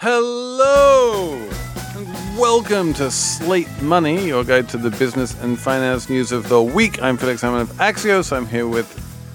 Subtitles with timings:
[0.00, 1.34] Hello!
[1.96, 6.62] And welcome to Slate Money, your guide to the business and finance news of the
[6.62, 7.02] week.
[7.02, 8.30] I'm Felix Salmon of Axios.
[8.30, 8.88] I'm here with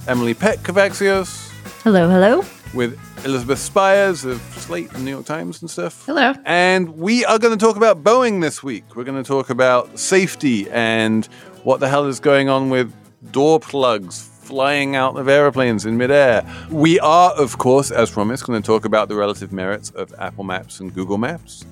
[0.08, 1.52] Emily Peck of Axios.
[1.84, 2.46] Hello, hello.
[2.74, 6.06] With Elizabeth Spiers of Slate and New York Times and stuff.
[6.06, 6.34] Hello.
[6.46, 8.96] And we are going to talk about Boeing this week.
[8.96, 11.26] We're going to talk about safety and
[11.64, 12.94] what the hell is going on with
[13.34, 16.46] door plugs flying out of airplanes in midair.
[16.70, 20.44] We are, of course, as promised, going to talk about the relative merits of Apple
[20.44, 21.66] Maps and Google Maps.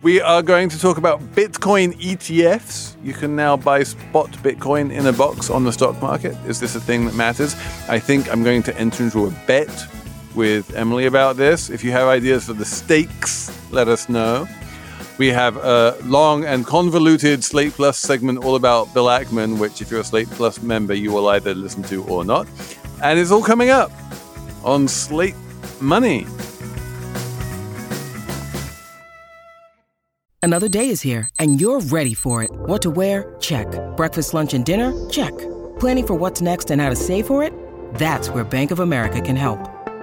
[0.00, 2.94] We are going to talk about Bitcoin ETFs.
[3.02, 6.36] You can now buy spot Bitcoin in a box on the stock market.
[6.46, 7.54] Is this a thing that matters?
[7.88, 9.86] I think I'm going to enter into a bet
[10.34, 11.68] with Emily about this.
[11.68, 14.48] If you have ideas for the stakes, let us know.
[15.18, 19.90] We have a long and convoluted Slate Plus segment all about Bill Ackman, which, if
[19.90, 22.46] you're a Slate Plus member, you will either listen to or not.
[23.02, 23.90] And it's all coming up
[24.62, 25.34] on Slate
[25.80, 26.24] Money.
[30.40, 32.50] Another day is here, and you're ready for it.
[32.52, 33.34] What to wear?
[33.40, 33.66] Check.
[33.96, 34.92] Breakfast, lunch, and dinner?
[35.10, 35.36] Check.
[35.80, 37.52] Planning for what's next and how to save for it?
[37.94, 39.58] That's where Bank of America can help.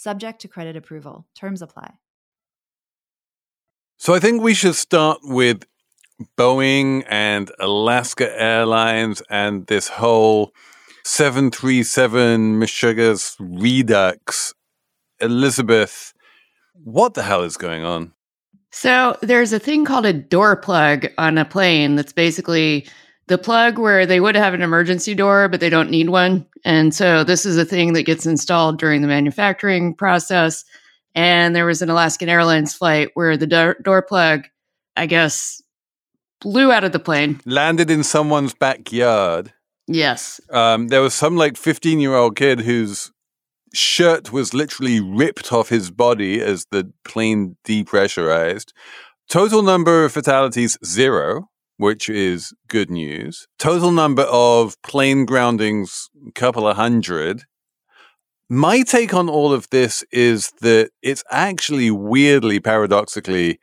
[0.00, 1.26] subject to credit approval.
[1.34, 1.92] Terms apply.
[3.98, 5.64] So I think we should start with
[6.38, 10.52] Boeing and Alaska Airlines and this whole
[11.04, 14.54] 737 mishegas Redux.
[15.20, 16.14] Elizabeth,
[16.82, 18.12] what the hell is going on?
[18.72, 22.86] So there's a thing called a door plug on a plane that's basically
[23.30, 26.44] the plug where they would have an emergency door, but they don't need one.
[26.64, 30.64] And so this is a thing that gets installed during the manufacturing process.
[31.14, 34.46] And there was an Alaskan Airlines flight where the door, door plug,
[34.96, 35.62] I guess,
[36.40, 39.52] blew out of the plane, landed in someone's backyard.
[39.86, 40.40] Yes.
[40.50, 43.12] Um, there was some like 15 year old kid whose
[43.72, 48.72] shirt was literally ripped off his body as the plane depressurized.
[49.28, 51.49] Total number of fatalities, zero
[51.80, 53.48] which is good news.
[53.58, 57.44] Total number of plane groundings, couple of hundred.
[58.50, 63.60] My take on all of this is that it's actually weirdly, paradoxically,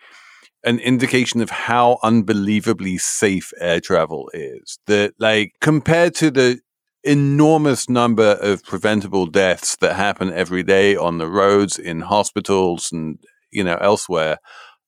[0.63, 4.79] an indication of how unbelievably safe air travel is.
[4.87, 6.59] That, like, compared to the
[7.03, 13.19] enormous number of preventable deaths that happen every day on the roads, in hospitals, and,
[13.51, 14.39] you know, elsewhere,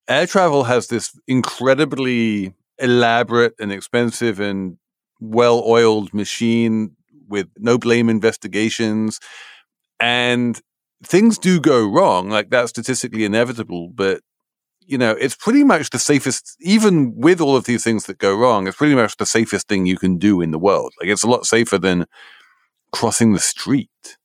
[0.07, 4.77] air travel has this incredibly elaborate and expensive and
[5.19, 6.95] well oiled machine
[7.27, 9.19] with no blame investigations.
[9.99, 10.59] And
[11.03, 12.29] things do go wrong.
[12.29, 14.21] Like that's statistically inevitable, but
[14.89, 18.35] you know, it's pretty much the safest, even with all of these things that go
[18.35, 20.93] wrong, it's pretty much the safest thing you can do in the world.
[20.99, 22.07] Like it's a lot safer than
[22.91, 24.17] crossing the street.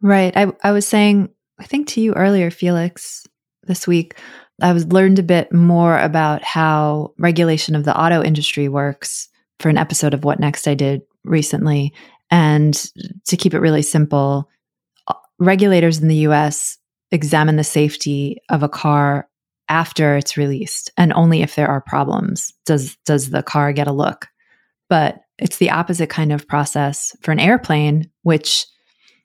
[0.00, 0.36] Right.
[0.36, 1.28] I, I was saying,
[1.60, 3.26] I think to you earlier, Felix,
[3.62, 4.18] this week,
[4.60, 9.28] I was learned a bit more about how regulation of the auto industry works
[9.60, 11.92] for an episode of What Next I did recently.
[12.30, 12.74] And
[13.26, 14.48] to keep it really simple,
[15.08, 16.78] uh, regulators in the US
[17.10, 19.28] examine the safety of a car
[19.68, 23.92] after it's released and only if there are problems does does the car get a
[23.92, 24.28] look.
[24.88, 28.66] But it's the opposite kind of process for an airplane which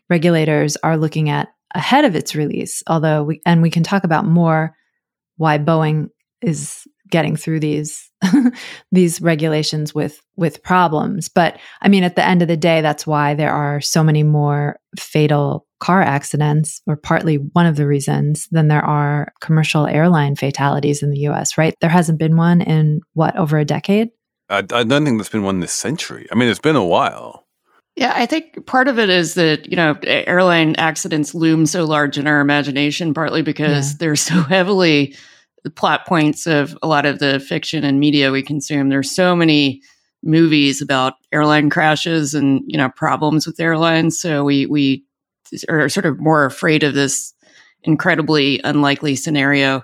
[0.10, 4.26] regulators are looking at ahead of its release although we and we can talk about
[4.26, 4.76] more
[5.42, 6.10] why Boeing
[6.42, 8.10] is getting through these
[8.92, 11.28] these regulations with with problems.
[11.30, 14.24] But i mean at the end of the day that's why there are so many
[14.24, 20.36] more fatal car accidents or partly one of the reasons than there are commercial airline
[20.36, 21.74] fatalities in the US right?
[21.82, 24.10] There hasn't been one in what over a decade?
[24.50, 26.28] I, I don't think there's been one this century.
[26.32, 27.48] I mean it's been a while.
[27.98, 32.18] Yeah, I think part of it is that, you know, airline accidents loom so large
[32.18, 33.98] in our imagination, partly because Yeah.
[34.00, 35.14] they're so heavily
[35.64, 38.90] the plot points of a lot of the fiction and media we consume.
[38.90, 39.82] There's so many
[40.24, 44.20] movies about airline crashes and, you know, problems with airlines.
[44.20, 45.04] So we we
[45.70, 47.34] are sort of more afraid of this
[47.84, 49.84] incredibly unlikely scenario.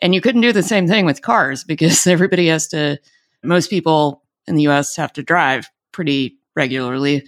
[0.00, 2.98] And you couldn't do the same thing with cars because everybody has to
[3.42, 7.24] most people in the US have to drive pretty regularly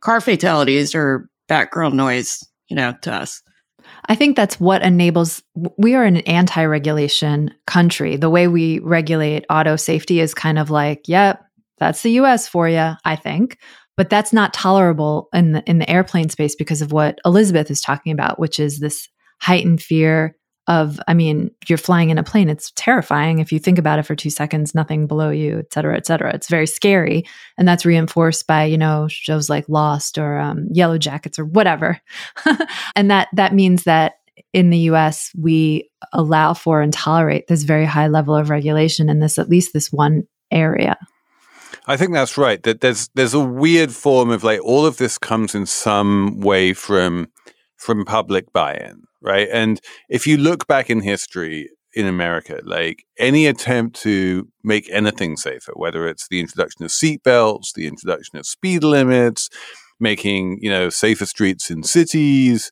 [0.00, 3.42] car fatalities are background noise, you know, to us.
[4.08, 5.42] I think that's what enables.
[5.76, 8.16] We are an anti regulation country.
[8.16, 11.44] The way we regulate auto safety is kind of like, yep,
[11.78, 13.58] that's the US for you, I think.
[13.96, 17.80] But that's not tolerable in the, in the airplane space because of what Elizabeth is
[17.80, 19.08] talking about, which is this
[19.40, 20.36] heightened fear
[20.68, 22.48] of, I mean, you're flying in a plane.
[22.48, 23.38] It's terrifying.
[23.38, 26.34] If you think about it for two seconds, nothing below you, et cetera, et cetera.
[26.34, 27.24] It's very scary.
[27.56, 32.00] And that's reinforced by, you know, shows like Lost or um, Yellow Jackets or whatever.
[32.96, 34.14] and that that means that
[34.52, 39.20] in the US we allow for and tolerate this very high level of regulation in
[39.20, 40.96] this at least this one area.
[41.86, 42.62] I think that's right.
[42.64, 46.72] That there's there's a weird form of like all of this comes in some way
[46.72, 47.28] from
[47.76, 49.48] from public buy-in, right?
[49.52, 55.36] And if you look back in history in America, like any attempt to make anything
[55.36, 59.48] safer, whether it's the introduction of seatbelts, the introduction of speed limits,
[59.98, 62.70] making you know safer streets in cities,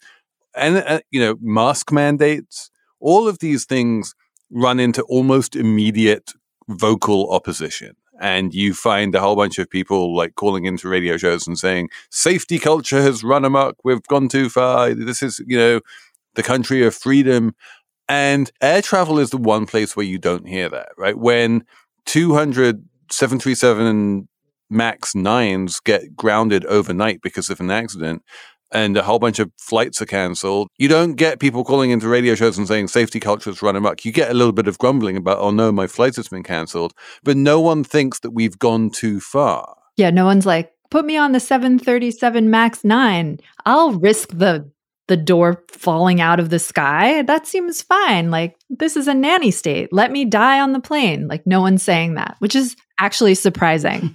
[0.54, 2.70] and uh, you know mask mandates,
[3.00, 4.14] all of these things
[4.50, 6.32] run into almost immediate
[6.68, 7.96] vocal opposition.
[8.20, 11.88] And you find a whole bunch of people like calling into radio shows and saying
[12.10, 13.76] safety culture has run amok.
[13.84, 14.94] We've gone too far.
[14.94, 15.80] This is you know
[16.34, 17.54] the country of freedom
[18.08, 21.64] and air travel is the one place where you don't hear that right when
[22.06, 24.28] 200 737
[24.70, 28.22] max 9s get grounded overnight because of an accident
[28.74, 30.68] and a whole bunch of flights are cancelled.
[30.78, 34.04] You don't get people calling into radio shows and saying safety culture has run amok.
[34.04, 36.92] You get a little bit of grumbling about, oh no, my flight has been cancelled,
[37.22, 39.76] but no one thinks that we've gone too far.
[39.96, 43.38] Yeah, no one's like, put me on the 737 MAX 9.
[43.64, 44.68] I'll risk the
[45.06, 47.22] the door falling out of the sky.
[47.22, 48.30] That seems fine.
[48.30, 49.92] Like this is a nanny state.
[49.92, 51.28] Let me die on the plane.
[51.28, 54.14] Like no one's saying that, which is actually surprising.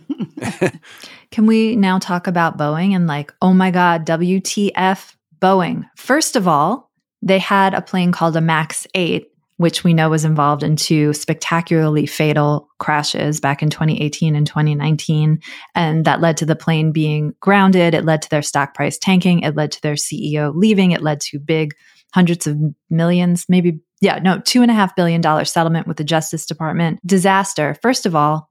[1.31, 5.86] Can we now talk about Boeing and like, oh my God, WTF Boeing?
[5.95, 6.89] First of all,
[7.21, 9.27] they had a plane called a MAX 8,
[9.59, 15.41] which we know was involved in two spectacularly fatal crashes back in 2018 and 2019.
[15.75, 17.94] And that led to the plane being grounded.
[17.94, 19.41] It led to their stock price tanking.
[19.41, 20.91] It led to their CEO leaving.
[20.91, 21.73] It led to big
[22.13, 22.57] hundreds of
[22.89, 27.05] millions, maybe, yeah, no, two and a half billion dollar settlement with the Justice Department.
[27.05, 27.75] Disaster.
[27.81, 28.50] First of all,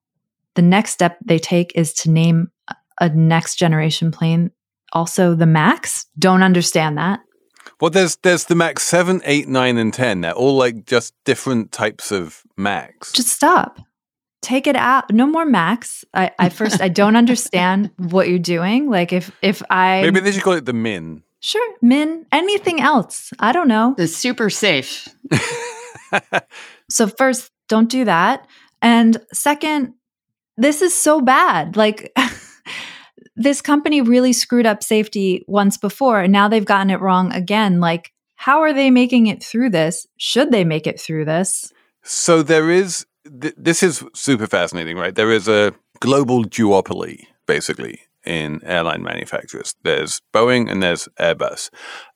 [0.56, 2.48] the next step they take is to name
[3.00, 4.50] a next generation plane
[4.92, 7.20] also the max don't understand that
[7.80, 10.20] Well, there's there's the Max 7, 8, 9, and 10.
[10.22, 13.12] They're all like just different types of Max.
[13.12, 13.78] just stop
[14.40, 18.88] take it out no more max i, I first i don't understand what you're doing
[18.88, 21.24] like if if i Maybe they should call it the Min.
[21.40, 25.08] sure min anything else i don't know The super safe.
[26.90, 28.46] So, first, don't do that.
[28.80, 29.92] And second,
[30.56, 31.76] this is so bad.
[31.76, 32.12] Like,
[33.38, 37.80] this company really screwed up safety once before, and now they've gotten it wrong again.
[37.80, 40.06] Like, how are they making it through this?
[40.16, 41.72] Should they make it through this?
[42.02, 43.06] So there is,
[43.40, 45.14] th- this is super fascinating, right?
[45.14, 49.74] There is a global duopoly, basically, in airline manufacturers.
[49.82, 51.70] There's Boeing and there's Airbus.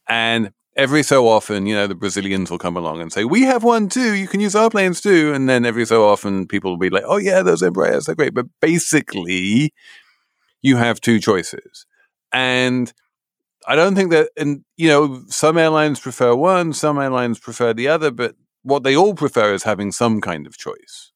[0.09, 3.64] And every so often, you know, the Brazilians will come along and say, we have
[3.64, 4.14] one too.
[4.14, 5.33] You can use our planes too.
[5.35, 8.35] And then every so often, people will be like, oh, yeah, those Embraers, they're great.
[8.35, 9.73] But basically,
[10.62, 11.87] you have two choices.
[12.33, 12.92] And
[13.66, 17.88] I don't think that, and you know, some airlines prefer one, some airlines prefer the
[17.88, 21.12] other, but what they all prefer is having some kind of choice.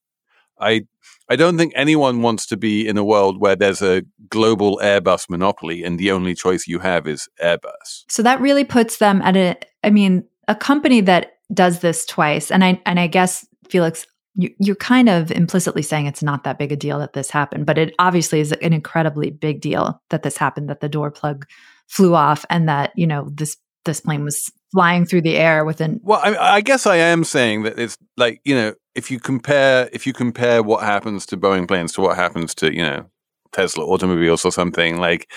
[0.61, 0.87] I
[1.29, 5.29] I don't think anyone wants to be in a world where there's a global Airbus
[5.29, 8.05] monopoly and the only choice you have is Airbus.
[8.09, 12.53] So that really puts them at a, I mean, a company that does this twice.
[12.53, 16.59] And I, and I guess, Felix, you, you're kind of implicitly saying it's not that
[16.59, 20.23] big a deal that this happened, but it obviously is an incredibly big deal that
[20.23, 21.47] this happened, that the door plug
[21.89, 26.01] flew off and that, you know, this, this plane was flying through the air within
[26.03, 29.89] Well, I, I guess I am saying that it's like, you know, if you compare
[29.93, 33.05] if you compare what happens to Boeing planes to what happens to you know
[33.53, 35.31] Tesla automobiles or something like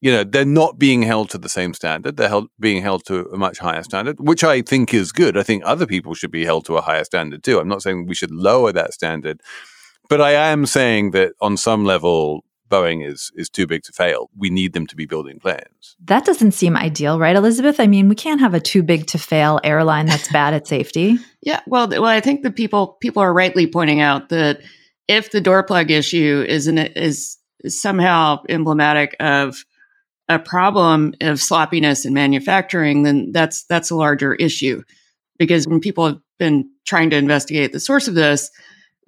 [0.00, 3.26] you know they're not being held to the same standard they're held, being held to
[3.32, 6.44] a much higher standard which i think is good i think other people should be
[6.44, 9.40] held to a higher standard too i'm not saying we should lower that standard
[10.08, 14.30] but i am saying that on some level Boeing is is too big to fail.
[14.36, 15.96] We need them to be building planes.
[16.04, 17.80] That doesn't seem ideal, right, Elizabeth?
[17.80, 21.18] I mean, we can't have a too big to fail airline that's bad at safety.
[21.42, 24.60] Yeah, well, well, I think the people people are rightly pointing out that
[25.08, 29.64] if the door plug issue is an, is somehow emblematic of
[30.30, 34.82] a problem of sloppiness in manufacturing, then that's that's a larger issue.
[35.38, 38.50] Because when people have been trying to investigate the source of this,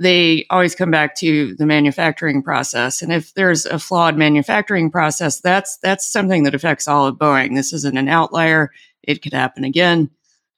[0.01, 3.03] they always come back to the manufacturing process.
[3.03, 7.55] And if there's a flawed manufacturing process, that's that's something that affects all of Boeing.
[7.55, 8.73] This isn't an outlier;
[9.05, 10.11] it could happen again,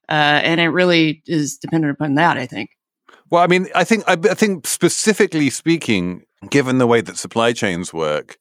[0.09, 2.39] uh, and it really is dependent upon that.
[2.39, 2.71] I think.
[3.29, 7.53] Well, I mean, I think I, I think specifically speaking, given the way that supply
[7.53, 8.39] chains work,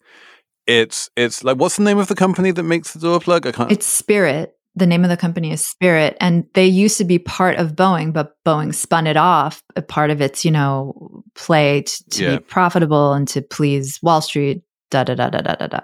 [0.68, 3.46] it's it's like what's the name of the company that makes the door plug?
[3.48, 3.72] I can't.
[3.72, 7.58] It's Spirit the name of the company is Spirit, and they used to be part
[7.58, 12.04] of Boeing, but Boeing spun it off, a part of its, you know, play to,
[12.10, 12.38] to yeah.
[12.38, 14.64] be profitable and to please Wall Street.
[14.90, 15.80] Da da da da da da da.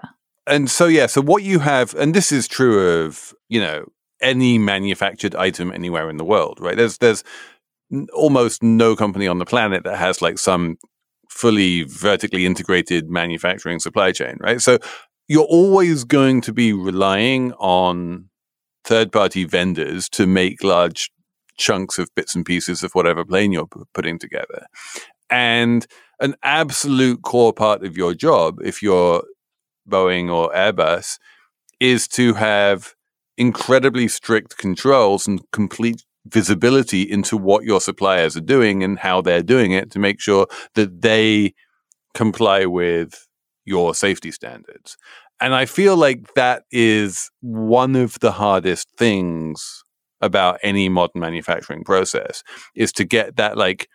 [0.46, 3.86] And so yeah, so what you have, and this is true of you know
[4.20, 6.76] any manufactured item anywhere in the world, right?
[6.76, 7.24] There's there's
[8.12, 10.78] almost no company on the planet that has like some
[11.30, 14.60] fully vertically integrated manufacturing supply chain, right?
[14.60, 14.78] So
[15.28, 18.28] you're always going to be relying on
[18.84, 21.10] third party vendors to make large
[21.56, 24.66] chunks of bits and pieces of whatever plane you're p- putting together.
[25.30, 25.86] And
[26.18, 29.22] an absolute core part of your job, if you're
[29.88, 31.18] Boeing or Airbus,
[31.78, 32.94] is to have
[33.38, 39.42] incredibly strict controls and complete visibility into what your suppliers are doing and how they're
[39.42, 41.54] doing it to make sure that they
[42.14, 43.26] comply with
[43.64, 44.96] your safety standards.
[45.40, 49.82] And I feel like that is one of the hardest things
[50.20, 52.42] about any modern manufacturing process
[52.74, 53.88] is to get that like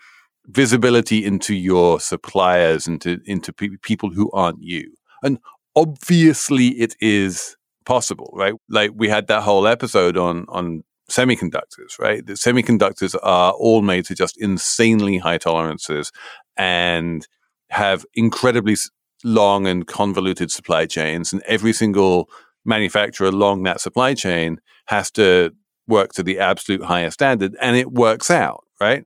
[0.48, 4.92] visibility into your suppliers and to, into pe- people who aren't you.
[5.22, 5.38] And
[5.76, 7.56] obviously it is
[7.86, 8.54] possible, right?
[8.70, 12.26] Like we had that whole episode on, on semiconductors, right?
[12.26, 16.12] The semiconductors are all made to just insanely high tolerances
[16.58, 17.28] and
[17.70, 18.76] have incredibly
[19.24, 22.30] long and convoluted supply chains, and every single
[22.64, 25.52] manufacturer along that supply chain has to
[25.88, 29.06] work to the absolute highest standard, and it works out, right?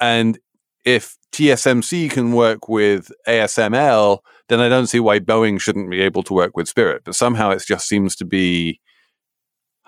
[0.00, 0.38] And
[0.84, 6.22] if TSMC can work with ASML, then I don't see why Boeing shouldn't be able
[6.24, 7.02] to work with Spirit.
[7.04, 8.80] But somehow it just seems to be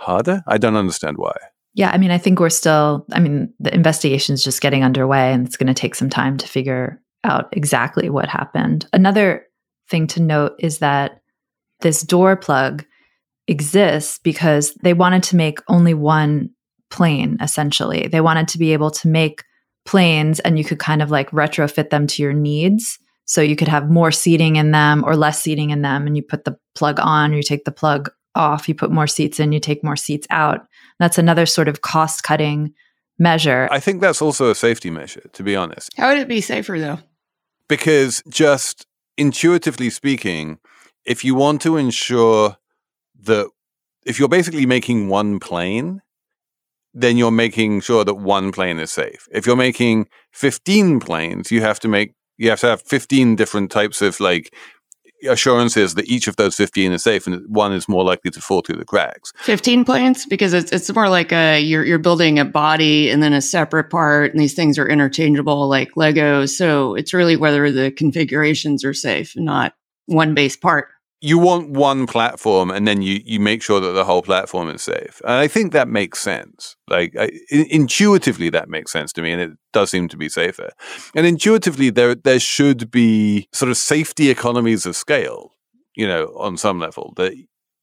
[0.01, 0.43] harder.
[0.47, 1.35] I don't understand why.
[1.75, 5.33] Yeah, I mean, I think we're still, I mean, the investigation is just getting underway
[5.33, 8.87] and it's going to take some time to figure out exactly what happened.
[8.93, 9.47] Another
[9.89, 11.21] thing to note is that
[11.81, 12.85] this door plug
[13.47, 16.51] exists because they wanted to make only one
[16.91, 18.09] plane, essentially.
[18.09, 19.45] They wanted to be able to make
[19.85, 22.99] planes and you could kind of like retrofit them to your needs.
[23.27, 26.07] So you could have more seating in them or less seating in them.
[26.07, 29.07] And you put the plug on, or you take the plug off, you put more
[29.07, 30.67] seats in, you take more seats out.
[30.99, 32.75] That's another sort of cost cutting
[33.19, 33.69] measure.
[33.71, 35.91] I think that's also a safety measure, to be honest.
[35.97, 36.99] How would it be safer though?
[37.69, 40.59] Because just intuitively speaking,
[41.05, 42.57] if you want to ensure
[43.23, 43.49] that
[44.07, 46.03] if you're basically making one plane,
[46.95, 49.29] then you're making sure that one plane is safe.
[49.31, 53.71] If you're making 15 planes, you have to make you have to have 15 different
[53.71, 54.55] types of like
[55.29, 58.61] assurances that each of those 15 is safe and one is more likely to fall
[58.61, 59.33] through the cracks.
[59.43, 63.33] 15 planes because it's it's more like a you're you're building a body and then
[63.33, 66.47] a separate part and these things are interchangeable like Lego.
[66.47, 69.75] So it's really whether the configurations are safe not
[70.07, 70.89] one base part
[71.21, 74.83] you want one platform and then you, you make sure that the whole platform is
[74.83, 75.21] safe.
[75.25, 76.77] And I think that makes sense.
[76.89, 80.71] Like I, intuitively, that makes sense to me, and it does seem to be safer.
[81.15, 85.55] And intuitively, there there should be sort of safety economies of scale,
[85.95, 87.13] you know, on some level.
[87.17, 87.35] That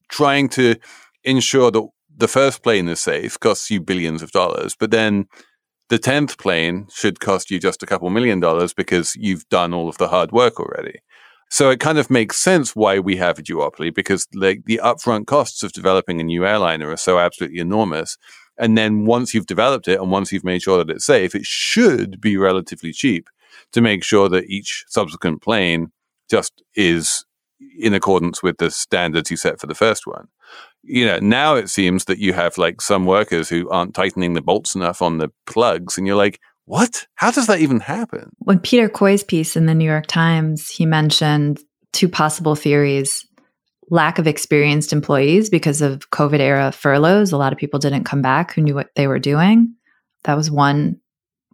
[0.08, 0.76] trying to
[1.22, 5.28] ensure that the first plane is safe costs you billions of dollars, but then
[5.88, 9.88] the tenth plane should cost you just a couple million dollars because you've done all
[9.88, 11.00] of the hard work already.
[11.50, 15.26] So it kind of makes sense why we have a duopoly because like the upfront
[15.26, 18.18] costs of developing a new airliner are so absolutely enormous.
[18.58, 21.46] And then once you've developed it and once you've made sure that it's safe, it
[21.46, 23.28] should be relatively cheap
[23.72, 25.90] to make sure that each subsequent plane
[26.28, 27.24] just is
[27.78, 30.28] in accordance with the standards you set for the first one.
[30.82, 34.42] You know, now it seems that you have like some workers who aren't tightening the
[34.42, 37.06] bolts enough on the plugs, and you're like, What?
[37.14, 38.30] How does that even happen?
[38.40, 41.60] When Peter Coy's piece in the New York Times, he mentioned
[41.94, 43.26] two possible theories
[43.90, 47.32] lack of experienced employees because of COVID era furloughs.
[47.32, 49.74] A lot of people didn't come back who knew what they were doing.
[50.24, 51.00] That was one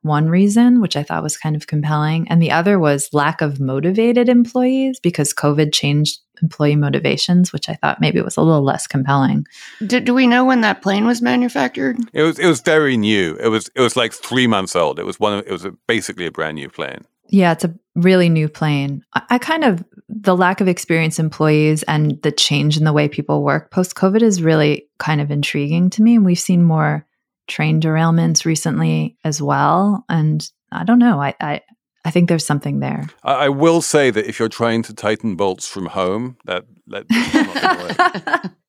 [0.04, 2.28] one reason, which I thought was kind of compelling.
[2.28, 7.74] And the other was lack of motivated employees because COVID changed employee motivations, which I
[7.74, 9.46] thought maybe was a little less compelling.
[9.86, 11.96] Do, do we know when that plane was manufactured?
[12.12, 13.36] It was it was very new.
[13.36, 14.98] It was it was like three months old.
[14.98, 15.38] It was one.
[15.38, 17.04] Of, it was a, basically a brand new plane.
[17.28, 19.04] Yeah, it's a really new plane.
[19.14, 23.08] I, I kind of the lack of experienced employees and the change in the way
[23.08, 26.16] people work post COVID is really kind of intriguing to me.
[26.16, 27.06] And we've seen more
[27.46, 30.04] train derailments recently as well.
[30.08, 31.20] And I don't know.
[31.20, 31.60] I, I,
[32.04, 33.08] I think there's something there.
[33.22, 38.50] I, I, will say that if you're trying to tighten bolts from home, that that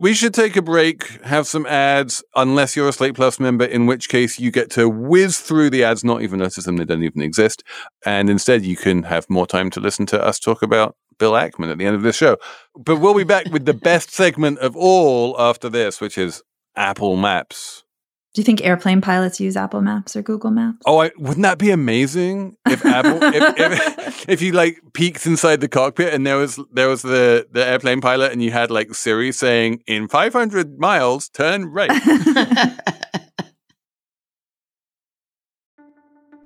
[0.00, 3.84] We should take a break, have some ads, unless you're a Slate Plus member, in
[3.84, 7.04] which case you get to whiz through the ads, not even notice them, they don't
[7.04, 7.62] even exist.
[8.06, 11.70] And instead, you can have more time to listen to us talk about Bill Ackman
[11.70, 12.38] at the end of this show.
[12.74, 16.42] But we'll be back with the best segment of all after this, which is
[16.76, 17.84] Apple Maps.
[18.32, 20.78] Do you think airplane pilots use Apple Maps or Google Maps?
[20.86, 25.60] Oh, I, wouldn't that be amazing if Apple, if, if, if, you like peeked inside
[25.60, 28.94] the cockpit and there was there was the the airplane pilot and you had like
[28.94, 31.90] Siri saying in 500 miles turn right.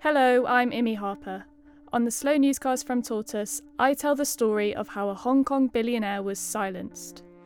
[0.00, 1.44] Hello, I'm Imi Harper.
[1.92, 5.68] On the Slow Newscast from Tortoise, I tell the story of how a Hong Kong
[5.68, 7.24] billionaire was silenced.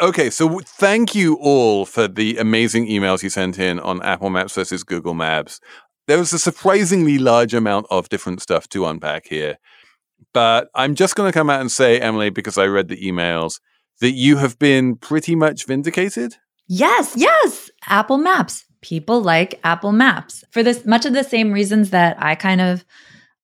[0.00, 4.54] Okay, so thank you all for the amazing emails you sent in on Apple Maps
[4.54, 5.60] versus Google Maps.
[6.08, 9.56] There was a surprisingly large amount of different stuff to unpack here.
[10.32, 13.60] But I'm just going to come out and say, Emily, because I read the emails,
[14.00, 16.34] that you have been pretty much vindicated.
[16.66, 17.70] Yes, yes.
[17.86, 18.64] Apple Maps.
[18.80, 22.84] People like Apple Maps for this much of the same reasons that I kind of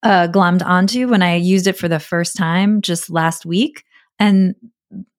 [0.02, 3.84] uh, glommed onto when I used it for the first time just last week.
[4.18, 4.54] And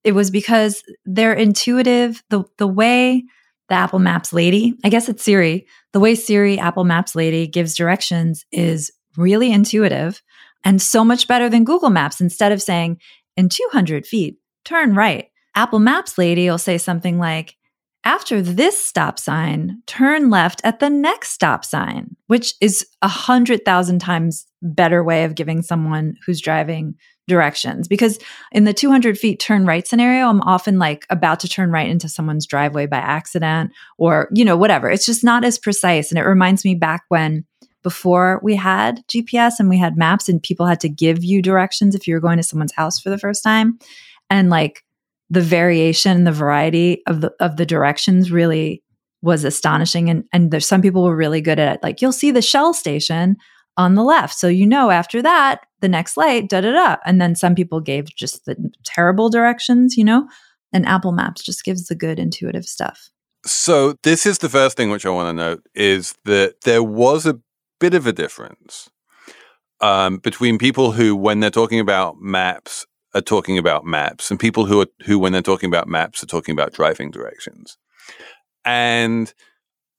[0.04, 2.24] it was because they're intuitive.
[2.30, 3.24] The the way
[3.70, 7.76] the Apple Maps lady, I guess it's Siri, the way Siri Apple Maps lady gives
[7.76, 10.22] directions is really intuitive
[10.64, 12.20] and so much better than Google Maps.
[12.22, 13.00] Instead of saying
[13.38, 17.56] in 200 feet, turn right, Apple Maps lady will say something like,
[18.04, 23.64] after this stop sign, turn left at the next stop sign, which is a hundred
[23.64, 26.96] thousand times better way of giving someone who's driving
[27.28, 27.88] directions.
[27.88, 28.20] Because
[28.52, 32.10] in the 200 feet turn right scenario i'm often like about to turn right into
[32.10, 34.90] someone's driveway by accident or you know whatever.
[34.90, 36.12] It's just not as precise.
[36.12, 37.46] And it reminds me back when
[37.84, 41.96] before we had gps and we had maps and people had to give you directions
[41.96, 43.78] if you were going to someone's house for the first time.
[44.30, 44.84] And like
[45.30, 48.84] the variation the variety of the of the directions really
[49.22, 50.10] was astonishing.
[50.10, 52.74] And and there's some people were really good at it like you'll see the shell
[52.74, 53.38] station
[53.78, 54.36] on the left.
[54.36, 56.98] So you know after that, the next light, da da da.
[57.06, 60.28] And then some people gave just the terrible directions, you know?
[60.74, 63.10] And Apple Maps just gives the good intuitive stuff.
[63.46, 67.26] So this is the first thing which I want to note is that there was
[67.26, 67.40] a
[67.80, 68.90] bit of a difference
[69.82, 74.66] um, between people who, when they're talking about maps, are talking about maps, and people
[74.66, 77.78] who are who, when they're talking about maps, are talking about driving directions.
[78.64, 79.34] And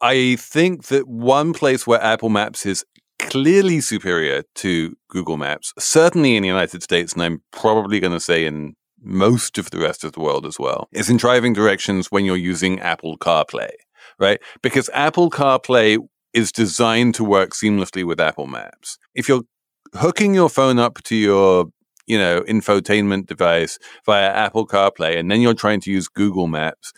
[0.00, 2.84] I think that one place where Apple Maps is
[3.28, 8.20] clearly superior to Google Maps, certainly in the United States, and I'm probably going to
[8.20, 12.08] say in most of the rest of the world as well, is in driving directions
[12.10, 13.70] when you're using Apple CarPlay,
[14.18, 14.40] right?
[14.62, 15.98] Because Apple CarPlay
[16.32, 18.98] is designed to work seamlessly with Apple Maps.
[19.14, 19.42] If you're
[19.94, 21.66] hooking your phone up to your
[22.06, 26.92] you know infotainment device via Apple CarPlay and then you're trying to use Google Maps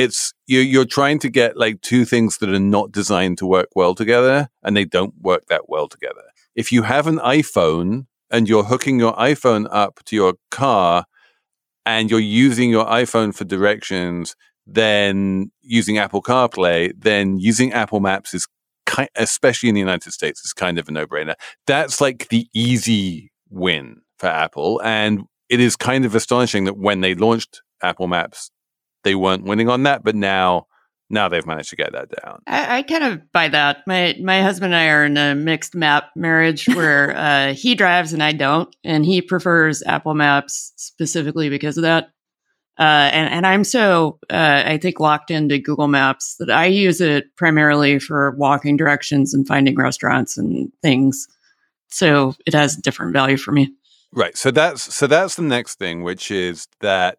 [0.00, 3.68] it's you, you're trying to get like two things that are not designed to work
[3.76, 6.22] well together and they don't work that well together.
[6.54, 11.04] If you have an iPhone and you're hooking your iPhone up to your car
[11.84, 14.34] and you're using your iPhone for directions,
[14.66, 18.48] then using Apple CarPlay, then using Apple Maps is
[18.86, 21.34] kind, especially in the United States, is kind of a no-brainer.
[21.66, 27.00] That's like the easy win for Apple, and it is kind of astonishing that when
[27.00, 28.50] they launched Apple Maps
[29.04, 30.66] they weren't winning on that, but now
[31.12, 32.40] Now they've managed to get that down.
[32.46, 33.78] I, I kind of buy that.
[33.86, 38.12] My my husband and I are in a mixed map marriage where uh, he drives
[38.12, 42.10] and I don't, and he prefers Apple Maps specifically because of that.
[42.78, 47.02] Uh, and, and I'm so, uh, I think, locked into Google Maps that I use
[47.02, 51.26] it primarily for walking directions and finding restaurants and things.
[51.88, 53.74] So it has different value for me.
[54.12, 54.34] Right.
[54.36, 57.18] So that's so that's the next thing, which is that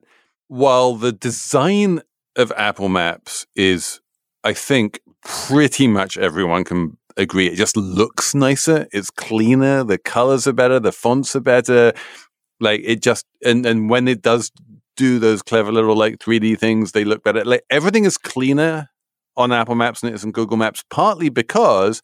[0.51, 2.01] while the design
[2.35, 4.01] of Apple Maps is,
[4.43, 8.85] I think, pretty much everyone can agree, it just looks nicer.
[8.91, 9.85] It's cleaner.
[9.85, 10.77] The colors are better.
[10.77, 11.93] The fonts are better.
[12.59, 14.51] Like it just and and when it does
[14.97, 16.91] do those clever little like 3D things.
[16.91, 17.45] They look better.
[17.45, 18.89] Like everything is cleaner
[19.37, 22.01] on Apple Maps than it is in Google Maps, partly because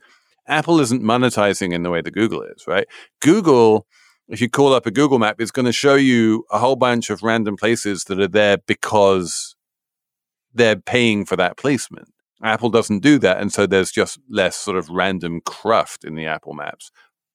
[0.48, 2.88] Apple isn't monetizing in the way that Google is, right?
[3.22, 3.86] Google,
[4.28, 7.10] if you call up a Google map, it's going to show you a whole bunch
[7.10, 9.56] of random places that are there because
[10.54, 12.10] they're paying for that placement.
[12.44, 13.40] Apple doesn't do that.
[13.40, 16.92] And so there's just less sort of random cruft in the Apple maps.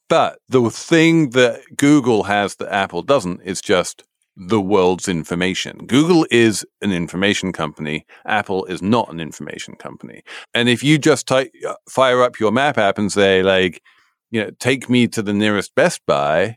[0.08, 4.04] But the thing that Google has that Apple doesn't is just
[4.36, 5.86] the world's information.
[5.86, 8.06] Google is an information company.
[8.24, 10.22] Apple is not an information company.
[10.54, 13.82] And if you just type, uh, fire up your map app and say, like,
[14.30, 16.56] you know, take me to the nearest Best Buy,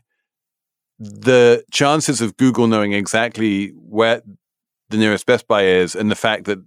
[0.98, 4.22] the chances of Google knowing exactly where
[4.88, 6.58] the nearest Best Buy is and the fact that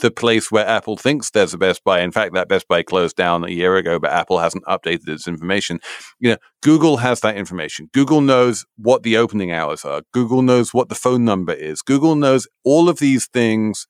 [0.00, 2.00] the place where Apple thinks there's a Best Buy.
[2.00, 5.28] In fact, that Best Buy closed down a year ago, but Apple hasn't updated its
[5.28, 5.78] information.
[6.18, 7.88] You know, Google has that information.
[7.94, 10.02] Google knows what the opening hours are.
[10.12, 11.82] Google knows what the phone number is.
[11.82, 13.86] Google knows all of these things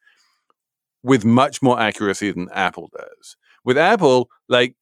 [1.02, 3.37] with much more accuracy than Apple does.
[3.64, 4.76] With Apple, like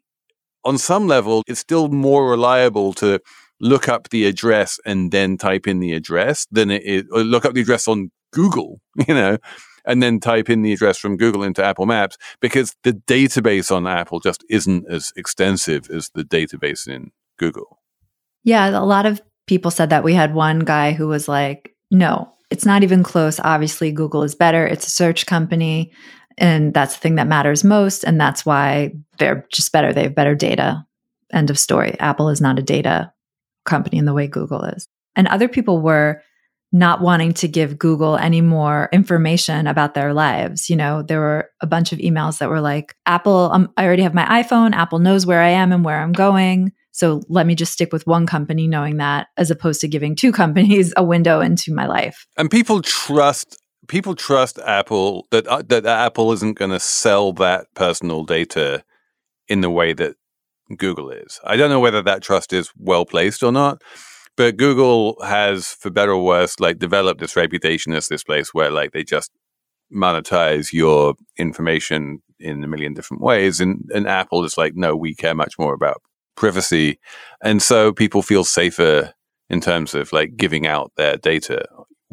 [0.65, 3.21] on some level, it's still more reliable to
[3.61, 7.23] look up the address and then type in the address than it is, or uh,
[7.23, 9.39] look up the address on Google, you know,
[9.85, 13.87] and then type in the address from Google into Apple Maps because the database on
[13.87, 17.81] Apple just isn't as extensive as the database in Google.
[18.43, 20.05] Yeah, a lot of people said that.
[20.05, 23.41] We had one guy who was like, no, it's not even close.
[23.41, 24.67] Obviously, Google is better.
[24.67, 25.93] It's a search company.
[26.37, 28.05] And that's the thing that matters most.
[28.05, 29.93] And that's why they're just better.
[29.93, 30.85] They have better data.
[31.33, 31.99] End of story.
[32.01, 33.13] Apple is not a data
[33.65, 34.89] company in the way Google is.
[35.17, 36.23] And other people were
[36.73, 40.69] not wanting to give Google any more information about their lives.
[40.69, 44.03] You know, there were a bunch of emails that were like, Apple, um, I already
[44.03, 44.73] have my iPhone.
[44.73, 46.73] Apple knows where I am and where I'm going.
[46.91, 50.33] So let me just stick with one company knowing that as opposed to giving two
[50.43, 52.27] companies a window into my life.
[52.37, 57.67] And people trust people trust Apple that uh, that Apple isn't going to sell that
[57.75, 58.85] personal data
[59.49, 60.17] in the way that
[60.77, 61.41] Google is.
[61.45, 63.83] I don't know whether that trust is well placed or not,
[64.37, 68.71] but Google has, for better or worse, like developed this reputation as this place where
[68.71, 69.31] like they just
[69.93, 73.61] monetize your information in a million different ways.
[73.61, 76.03] And, and Apple is like, no, we care much more about
[76.37, 76.99] privacy.
[77.43, 79.13] And so people feel safer
[79.51, 81.65] in terms of like giving out their data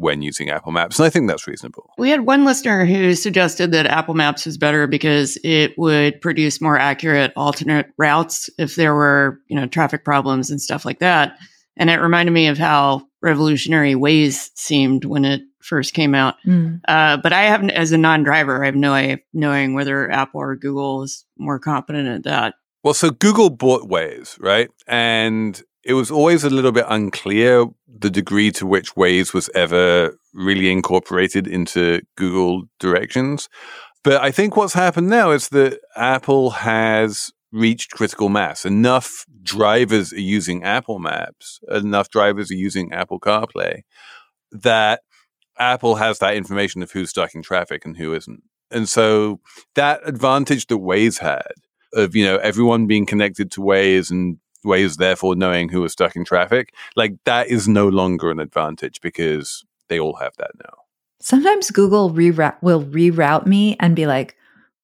[0.02, 0.98] when using Apple Maps.
[0.98, 1.92] And I think that's reasonable.
[1.96, 6.60] We had one listener who suggested that Apple Maps was better because it would produce
[6.60, 11.38] more accurate alternate routes if there were, you know, traffic problems and stuff like that.
[11.76, 16.34] And it reminded me of how revolutionary Waze seemed when it first came out.
[16.44, 16.80] Mm.
[16.88, 20.40] Uh, but I have, as a non-driver, I have no way of knowing whether Apple
[20.40, 22.54] or Google is more competent at that.
[22.82, 24.68] Well, so Google bought Waze, right?
[24.88, 30.16] And it was always a little bit unclear the degree to which Waze was ever
[30.32, 33.48] really incorporated into Google directions.
[34.04, 38.64] But I think what's happened now is that Apple has reached critical mass.
[38.64, 43.82] Enough drivers are using Apple Maps, enough drivers are using Apple CarPlay
[44.50, 45.02] that
[45.58, 48.42] Apple has that information of who's stuck in traffic and who isn't.
[48.70, 49.40] And so
[49.74, 51.52] that advantage that Waze had
[51.92, 56.16] of, you know, everyone being connected to Waze and Waze therefore knowing who was stuck
[56.16, 60.74] in traffic, like that is no longer an advantage because they all have that now.
[61.20, 64.36] Sometimes Google reroute will reroute me and be like,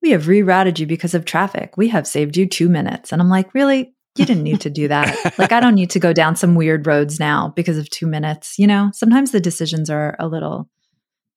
[0.03, 1.77] we have rerouted you because of traffic.
[1.77, 3.13] We have saved you two minutes.
[3.13, 3.95] And I'm like, really?
[4.17, 5.39] You didn't need to do that.
[5.39, 8.59] like, I don't need to go down some weird roads now because of two minutes.
[8.59, 10.69] You know, sometimes the decisions are a little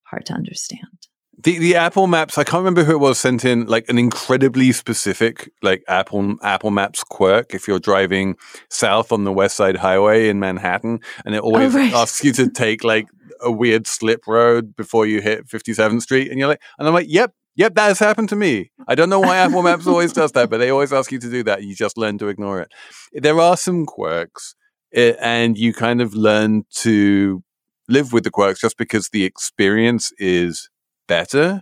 [0.04, 1.00] hard to understand.
[1.43, 4.71] The the Apple Maps, I can't remember who it was sent in like an incredibly
[4.71, 8.36] specific like Apple Apple Maps quirk if you're driving
[8.69, 11.93] south on the West Side Highway in Manhattan and it always oh, right.
[11.93, 13.08] asks you to take like
[13.41, 17.08] a weird slip road before you hit 57th Street and you're like and I'm like,
[17.10, 18.71] "Yep, Yep, that has happened to me.
[18.88, 21.30] I don't know why Apple Maps always does that, but they always ask you to
[21.30, 21.63] do that.
[21.63, 22.71] You just learn to ignore it.
[23.13, 24.56] There are some quirks,
[24.93, 27.43] eh, and you kind of learn to
[27.89, 30.70] live with the quirks just because the experience is
[31.12, 31.62] better.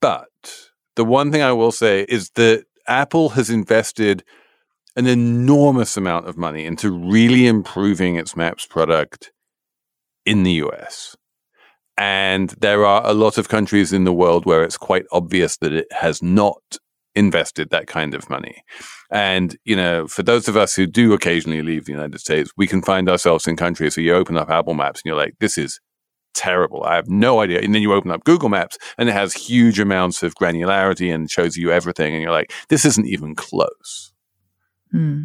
[0.00, 0.30] But
[0.96, 4.24] the one thing I will say is that Apple has invested
[4.96, 9.32] an enormous amount of money into really improving its Maps product
[10.24, 11.14] in the US.
[11.98, 15.74] And there are a lot of countries in the world where it's quite obvious that
[15.74, 16.62] it has not
[17.14, 18.62] invested that kind of money.
[19.12, 22.66] And, you know, for those of us who do occasionally leave the United States, we
[22.66, 25.58] can find ourselves in countries where you open up Apple Maps and you're like, this
[25.58, 25.80] is
[26.34, 26.84] terrible.
[26.84, 27.60] I have no idea.
[27.60, 31.30] And then you open up Google Maps and it has huge amounts of granularity and
[31.30, 32.14] shows you everything.
[32.14, 34.12] And you're like, this isn't even close.
[34.92, 35.22] Hmm.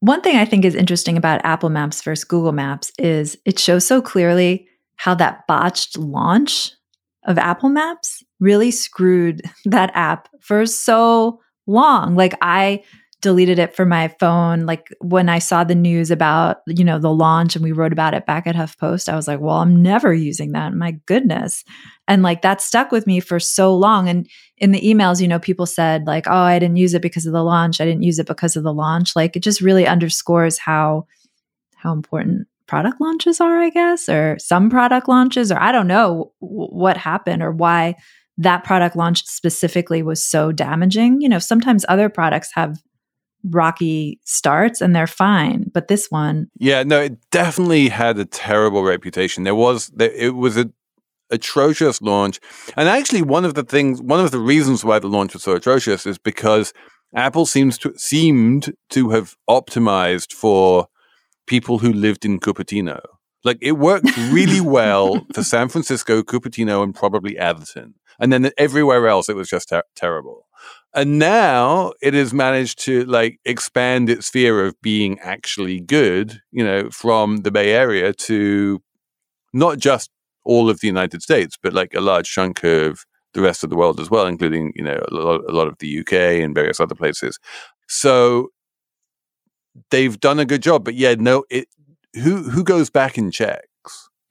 [0.00, 3.86] One thing I think is interesting about Apple Maps versus Google Maps is it shows
[3.86, 4.66] so clearly
[4.96, 6.72] how that botched launch
[7.24, 12.16] of Apple Maps really screwed that app for so long.
[12.16, 12.82] Like I
[13.22, 14.66] deleted it from my phone.
[14.66, 18.14] Like when I saw the news about, you know, the launch and we wrote about
[18.14, 20.74] it back at HuffPost, I was like, well, I'm never using that.
[20.74, 21.64] My goodness.
[22.08, 24.08] And like that stuck with me for so long.
[24.08, 27.24] And in the emails, you know, people said, like, oh, I didn't use it because
[27.24, 27.80] of the launch.
[27.80, 29.16] I didn't use it because of the launch.
[29.16, 31.06] Like it just really underscores how
[31.76, 36.32] how important product launches are, I guess, or some product launches, or I don't know
[36.40, 37.96] w- what happened or why
[38.38, 41.20] that product launch specifically was so damaging.
[41.20, 42.78] You know, sometimes other products have
[43.44, 48.82] rocky starts and they're fine, but this one, yeah, no, it definitely had a terrible
[48.82, 49.44] reputation.
[49.44, 50.70] There was, there, it was a
[51.30, 52.40] atrocious launch,
[52.76, 55.52] and actually, one of the things, one of the reasons why the launch was so
[55.52, 56.72] atrocious is because
[57.14, 60.88] Apple seems to seemed to have optimized for
[61.46, 63.00] people who lived in Cupertino.
[63.44, 67.94] Like it worked really well for San Francisco, Cupertino, and probably Atherton.
[68.18, 70.46] And then everywhere else, it was just ter- terrible.
[70.94, 76.64] And now it has managed to like expand its sphere of being actually good, you
[76.64, 78.82] know, from the Bay Area to
[79.54, 80.10] not just
[80.44, 83.76] all of the United States, but like a large chunk of the rest of the
[83.76, 86.80] world as well, including, you know, a lot, a lot of the UK and various
[86.80, 87.38] other places.
[87.88, 88.48] So
[89.90, 90.84] they've done a good job.
[90.84, 91.68] But yeah, no, it,
[92.14, 93.66] who, who goes back and checks?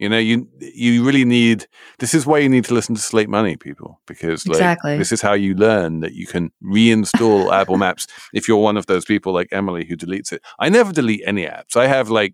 [0.01, 1.67] You know, you you really need.
[1.99, 4.97] This is why you need to listen to Slate Money, people, because like Exactly.
[4.97, 8.87] this is how you learn that you can reinstall Apple Maps if you're one of
[8.87, 10.41] those people like Emily who deletes it.
[10.59, 11.77] I never delete any apps.
[11.77, 12.33] I have like,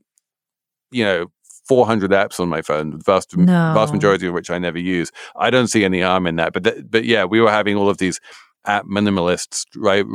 [0.91, 1.25] you know,
[1.67, 3.73] 400 apps on my phone, the vast No.
[3.75, 5.11] vast majority of which I never use.
[5.35, 6.53] I don't see any harm in that.
[6.53, 8.21] But th- but yeah, we were having all of these
[8.65, 10.05] app minimalists write,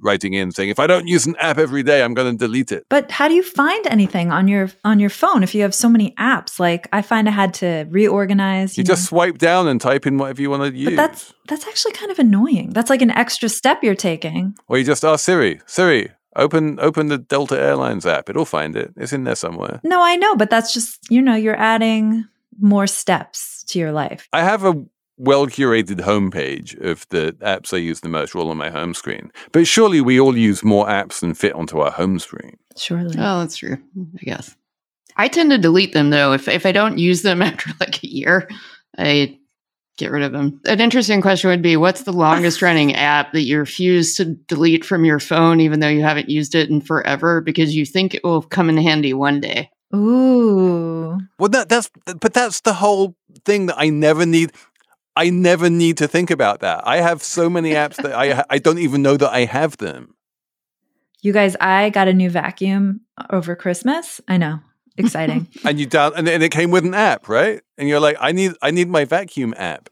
[0.00, 2.72] writing in saying, if I don't use an app every day, I'm going to delete
[2.72, 2.86] it.
[2.88, 5.88] But how do you find anything on your on your phone if you have so
[5.88, 6.58] many apps?
[6.58, 8.76] Like I find I had to reorganize.
[8.76, 8.88] You know.
[8.88, 10.90] just swipe down and type in whatever you want to use.
[10.90, 12.70] but that's that's actually kind of annoying.
[12.70, 14.56] That's like an extra step you're taking.
[14.68, 18.28] Or you just ask Siri, Siri, open open the Delta Airlines app.
[18.28, 18.92] It'll find it.
[18.96, 19.80] It's in there somewhere.
[19.84, 22.26] No, I know, but that's just you know you're adding
[22.60, 24.28] more steps to your life.
[24.32, 24.84] I have a
[25.18, 29.30] well curated homepage of the apps I use the most all on my home screen.
[29.52, 32.56] But surely we all use more apps than fit onto our home screen.
[32.76, 33.16] Surely.
[33.18, 33.78] Oh, that's true.
[33.98, 34.56] I guess.
[35.16, 36.32] I tend to delete them though.
[36.32, 38.48] If if I don't use them after like a year,
[38.96, 39.38] I
[39.98, 40.60] get rid of them.
[40.64, 44.84] An interesting question would be what's the longest running app that you refuse to delete
[44.84, 48.22] from your phone even though you haven't used it in forever because you think it
[48.22, 49.70] will come in handy one day?
[49.94, 51.18] Ooh.
[51.38, 54.52] Well, that, that's but that's the whole thing that I never need.
[55.18, 56.86] I never need to think about that.
[56.86, 60.14] I have so many apps that I I don't even know that I have them.
[61.22, 64.20] You guys, I got a new vacuum uh, over Christmas.
[64.28, 64.60] I know.
[64.96, 65.48] Exciting.
[65.64, 67.60] And you down and, and it came with an app, right?
[67.76, 69.88] And you're like, I need I need my vacuum app.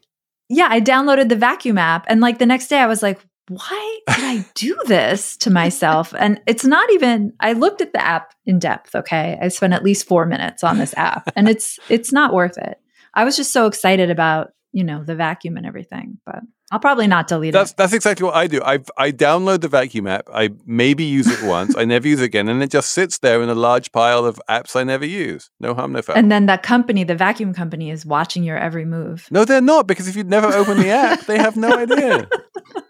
[0.47, 3.99] yeah, I downloaded the vacuum app and like the next day I was like, why
[4.07, 6.13] did I do this to myself?
[6.17, 9.37] And it's not even I looked at the app in depth, okay?
[9.41, 12.79] I spent at least 4 minutes on this app and it's it's not worth it.
[13.13, 16.39] I was just so excited about, you know, the vacuum and everything, but
[16.71, 17.77] I'll probably not delete That's it.
[17.77, 18.61] that's exactly what I do.
[18.61, 20.27] I I download the vacuum app.
[20.33, 21.75] I maybe use it once.
[21.77, 24.41] I never use it again, and it just sits there in a large pile of
[24.49, 25.49] apps I never use.
[25.61, 26.17] No harm, no foul.
[26.17, 29.27] And then that company, the vacuum company is watching your every move.
[29.31, 32.27] no, they're not because if you'd never open the app, they have no idea.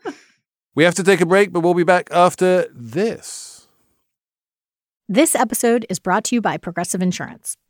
[0.75, 3.67] we have to take a break, but we'll be back after this.
[5.07, 7.55] This episode is brought to you by Progressive Insurance.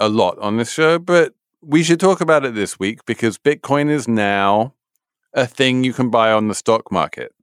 [0.00, 3.90] a lot on this show, but we should talk about it this week because Bitcoin
[3.90, 4.74] is now
[5.34, 7.34] a thing you can buy on the stock market.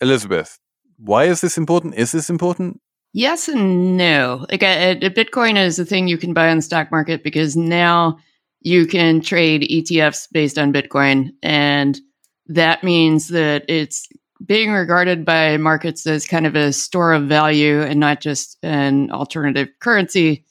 [0.00, 0.58] Elizabeth,
[0.96, 1.94] why is this important?
[1.94, 2.80] Is this important?
[3.12, 4.44] Yes and no.
[4.50, 7.56] Like a, a Bitcoin is a thing you can buy on the stock market because
[7.56, 8.18] now
[8.60, 12.00] you can trade ETFs based on Bitcoin, and
[12.46, 14.08] that means that it's
[14.44, 19.10] being regarded by markets as kind of a store of value and not just an
[19.10, 20.44] alternative currency.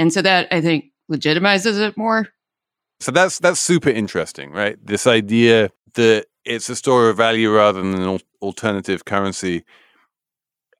[0.00, 2.26] And so that I think legitimizes it more.
[3.00, 4.78] So that's that's super interesting, right?
[4.82, 9.62] This idea that it's a store of value rather than an alternative currency.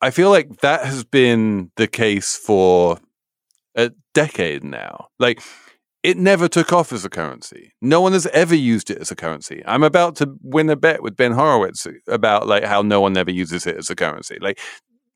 [0.01, 2.99] I feel like that has been the case for
[3.75, 5.09] a decade now.
[5.19, 5.43] Like
[6.03, 7.75] it never took off as a currency.
[7.83, 9.63] No one has ever used it as a currency.
[9.67, 13.31] I'm about to win a bet with Ben Horowitz about like how no one ever
[13.31, 14.39] uses it as a currency.
[14.41, 14.59] Like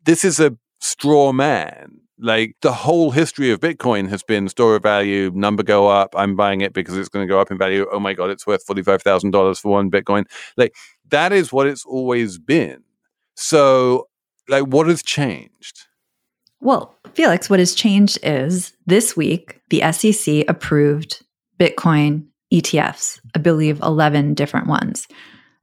[0.05, 2.04] this is a straw man.
[2.19, 6.15] Like the whole history of Bitcoin has been store of value, number go up.
[6.17, 7.87] I'm buying it because it's going to go up in value.
[7.91, 10.25] Oh my God, it's worth $45,000 for one Bitcoin.
[10.57, 10.75] Like
[11.11, 12.83] that is what it's always been.
[13.37, 14.09] So,
[14.49, 15.87] like, what has changed?
[16.61, 21.23] Well, Felix, what has changed is this week, the SEC approved
[21.59, 25.09] Bitcoin ETFs, I believe 11 different ones.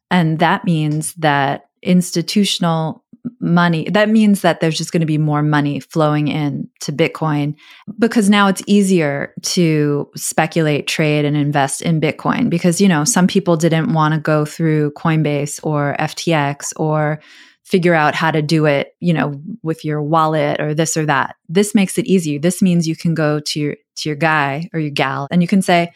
[0.09, 3.03] And that means that institutional
[3.39, 7.55] money, that means that there's just going to be more money flowing in to Bitcoin
[7.99, 13.27] because now it's easier to speculate, trade, and invest in Bitcoin because, you know, some
[13.27, 17.21] people didn't want to go through Coinbase or FTX or
[17.63, 21.35] figure out how to do it, you know, with your wallet or this or that.
[21.47, 22.37] This makes it easier.
[22.37, 25.47] This means you can go to your to your guy or your gal and you
[25.47, 25.93] can say,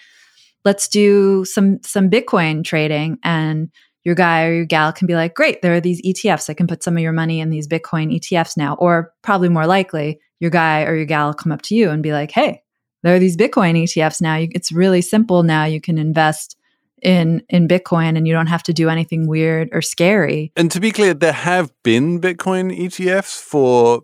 [0.64, 3.70] "Let's do some some Bitcoin trading." And
[4.06, 6.50] your guy or your gal can be like, "Great, there are these ETFs.
[6.50, 9.68] I can put some of your money in these Bitcoin ETFs now." Or probably more
[9.68, 12.62] likely, your guy or your gal come up to you and be like, "Hey,
[13.04, 14.38] there are these Bitcoin ETFs now.
[14.40, 15.66] It's really simple now.
[15.66, 16.56] You can invest
[17.04, 20.52] in in Bitcoin and you don't have to do anything weird or scary.
[20.56, 24.02] And to be clear, there have been Bitcoin ETFs for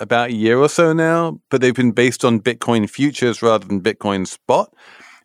[0.00, 3.82] about a year or so now, but they've been based on Bitcoin futures rather than
[3.82, 4.72] Bitcoin spot.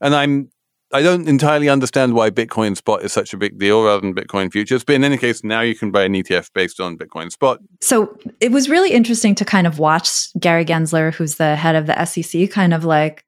[0.01, 0.49] And I'm
[0.91, 4.51] I don't entirely understand why Bitcoin spot is such a big deal rather than Bitcoin
[4.51, 4.83] futures.
[4.83, 7.59] But in any case, now you can buy an ETF based on Bitcoin spot.
[7.79, 11.85] So it was really interesting to kind of watch Gary Gensler, who's the head of
[11.85, 13.23] the SEC, kind of like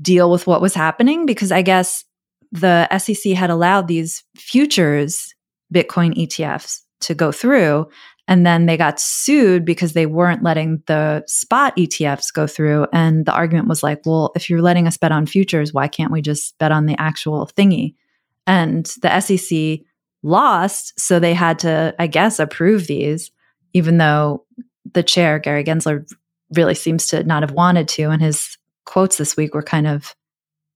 [0.00, 2.04] deal with what was happening because I guess
[2.52, 5.34] the SEC had allowed these futures
[5.74, 7.88] Bitcoin ETFs to go through.
[8.28, 12.86] And then they got sued because they weren't letting the spot ETFs go through.
[12.92, 16.10] And the argument was like, well, if you're letting us bet on futures, why can't
[16.10, 17.94] we just bet on the actual thingy?
[18.46, 19.86] And the SEC
[20.22, 20.98] lost.
[20.98, 23.30] So they had to, I guess, approve these,
[23.74, 24.44] even though
[24.92, 26.10] the chair, Gary Gensler,
[26.54, 28.10] really seems to not have wanted to.
[28.10, 30.14] And his quotes this week were kind of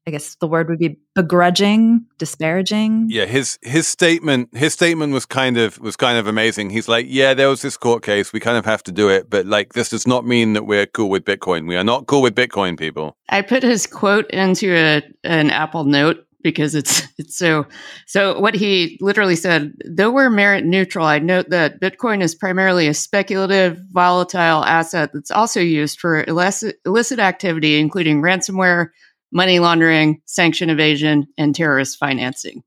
[0.07, 3.07] I guess the word would be begrudging, disparaging.
[3.11, 6.71] Yeah, his his statement his statement was kind of was kind of amazing.
[6.71, 9.29] He's like, yeah, there was this court case, we kind of have to do it,
[9.29, 11.69] but like this does not mean that we're cool with Bitcoin.
[11.69, 13.17] We are not cool with Bitcoin, people.
[13.29, 17.67] I put his quote into a, an Apple Note because it's it's so
[18.07, 22.87] so what he literally said though we're merit neutral i note that bitcoin is primarily
[22.87, 28.89] a speculative volatile asset that's also used for illicit, illicit activity including ransomware
[29.33, 32.63] money laundering, sanction evasion, and terrorist financing.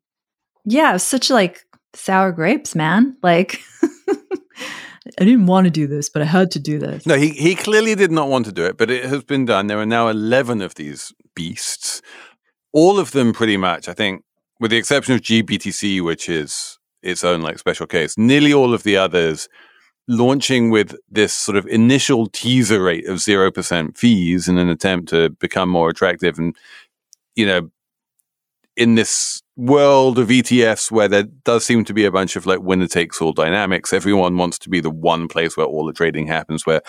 [0.65, 3.17] Yeah, such like sour grapes, man.
[3.21, 3.60] Like
[5.19, 7.06] I didn't want to do this, but I had to do this.
[7.06, 9.67] No, he he clearly did not want to do it, but it has been done.
[9.67, 12.02] There are now 11 of these beasts.
[12.71, 14.23] All of them pretty much, I think,
[14.60, 18.17] with the exception of GBTC, which is its own like special case.
[18.17, 19.49] Nearly all of the others
[20.07, 25.29] launching with this sort of initial teaser rate of 0% fees in an attempt to
[25.29, 26.37] become more attractive.
[26.37, 26.56] And,
[27.35, 27.69] you know,
[28.75, 32.62] in this world of ETFs where there does seem to be a bunch of like
[32.62, 36.27] winner takes all dynamics, everyone wants to be the one place where all the trading
[36.27, 36.81] happens, where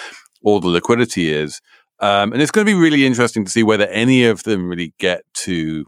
[0.42, 1.60] all the liquidity is.
[2.00, 4.92] Um, and it's going to be really interesting to see whether any of them really
[4.98, 5.84] get to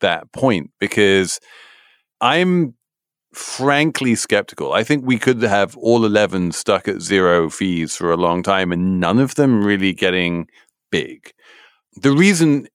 [0.00, 1.40] that point because
[2.20, 2.74] I'm
[3.32, 4.72] frankly skeptical.
[4.72, 8.72] I think we could have all 11 stuck at zero fees for a long time
[8.72, 10.48] and none of them really getting
[10.90, 11.32] big.
[11.96, 12.68] The reason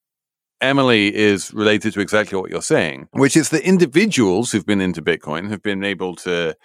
[0.61, 5.01] Emily is related to exactly what you're saying, which is that individuals who've been into
[5.01, 6.55] Bitcoin have been able to,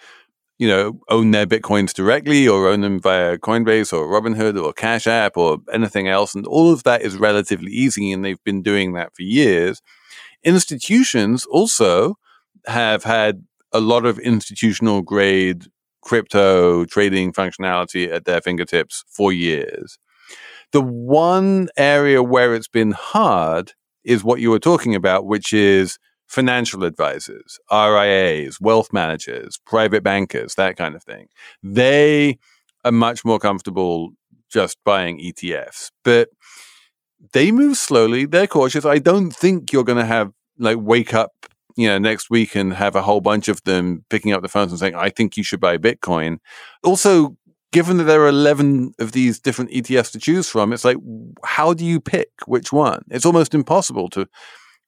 [0.57, 5.07] you know, own their Bitcoins directly or own them via Coinbase or Robinhood or Cash
[5.07, 6.33] App or anything else.
[6.33, 8.11] And all of that is relatively easy.
[8.11, 9.81] And they've been doing that for years.
[10.43, 12.15] Institutions also
[12.67, 15.65] have had a lot of institutional grade
[16.01, 19.97] crypto trading functionality at their fingertips for years.
[20.71, 25.97] The one area where it's been hard is what you were talking about, which is
[26.27, 31.27] financial advisors, RIAs, wealth managers, private bankers, that kind of thing.
[31.63, 32.37] They
[32.85, 34.11] are much more comfortable
[34.49, 36.29] just buying ETFs, but
[37.33, 38.25] they move slowly.
[38.25, 38.85] They're cautious.
[38.85, 41.38] I don't think you're going to have like wake up,
[41.79, 44.71] you know, next week and have a whole bunch of them picking up the phones
[44.71, 46.39] and saying, I think you should buy Bitcoin.
[46.83, 47.37] Also,
[47.71, 50.97] given that there are 11 of these different ETFs to choose from, it's like,
[51.45, 53.03] how do you pick which one?
[53.09, 54.27] It's almost impossible to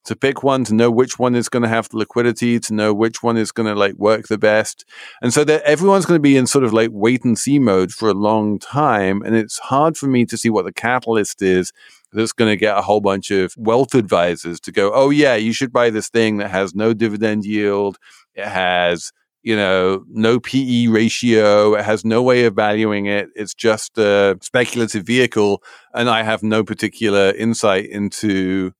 [0.04, 2.92] to pick one, to know which one is going to have the liquidity, to know
[2.92, 4.84] which one is going to like work the best.
[5.20, 7.92] And so that everyone's going to be in sort of like wait and see mode
[7.92, 9.22] for a long time.
[9.22, 11.72] And it's hard for me to see what the catalyst is
[12.12, 15.52] that's going to get a whole bunch of wealth advisors to go, oh, yeah, you
[15.52, 17.98] should buy this thing that has no dividend yield.
[18.34, 21.74] It has you know, no PE ratio.
[21.74, 23.28] It has no way of valuing it.
[23.34, 25.62] It's just a speculative vehicle.
[25.94, 28.72] And I have no particular insight into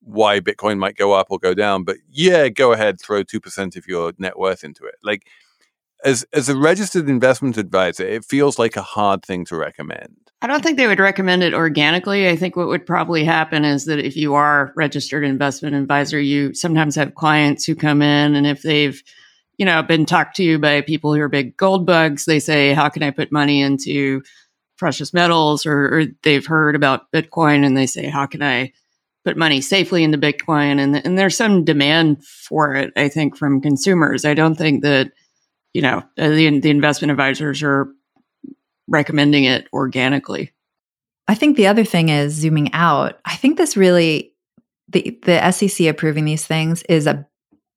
[0.00, 1.84] why Bitcoin might go up or go down.
[1.84, 4.96] But yeah, go ahead, throw 2% of your net worth into it.
[5.02, 5.26] Like,
[6.04, 10.16] as, as a registered investment advisor, it feels like a hard thing to recommend.
[10.42, 12.28] I don't think they would recommend it organically.
[12.28, 16.52] I think what would probably happen is that if you are registered investment advisor, you
[16.52, 19.02] sometimes have clients who come in and if they've
[19.56, 22.24] you know, been talked to by people who are big gold bugs.
[22.24, 24.22] They say, how can I put money into
[24.78, 25.66] precious metals?
[25.66, 28.72] Or, or they've heard about Bitcoin and they say, how can I
[29.24, 30.80] put money safely into Bitcoin?
[30.80, 34.24] And, and there's some demand for it, I think, from consumers.
[34.24, 35.12] I don't think that,
[35.74, 37.88] you know, uh, the, the investment advisors are
[38.88, 40.52] recommending it organically.
[41.28, 43.18] I think the other thing is zooming out.
[43.24, 44.32] I think this really,
[44.88, 47.26] the, the SEC approving these things is a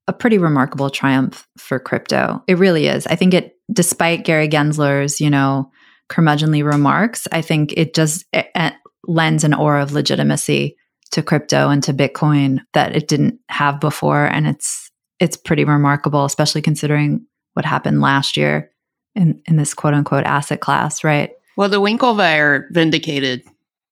[0.08, 2.42] a pretty remarkable triumph for crypto.
[2.48, 3.06] It really is.
[3.08, 5.70] I think it, despite Gary Gensler's, you know,
[6.10, 8.74] curmudgeonly remarks, I think it just it, it
[9.06, 10.78] lends an aura of legitimacy
[11.12, 14.90] to crypto and to Bitcoin that it didn't have before, and it's
[15.20, 17.26] it's pretty remarkable, especially considering
[17.58, 18.72] what happened last year
[19.16, 21.32] in in this quote unquote asset class, right?
[21.58, 23.44] Well, the Winklevi vindicated.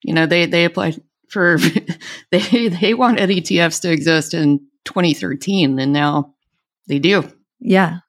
[0.03, 1.57] You know, they they applied for
[2.32, 6.36] they they wanted ETFs to exist in 2013, and now
[6.88, 7.30] they do.
[7.59, 7.99] Yeah.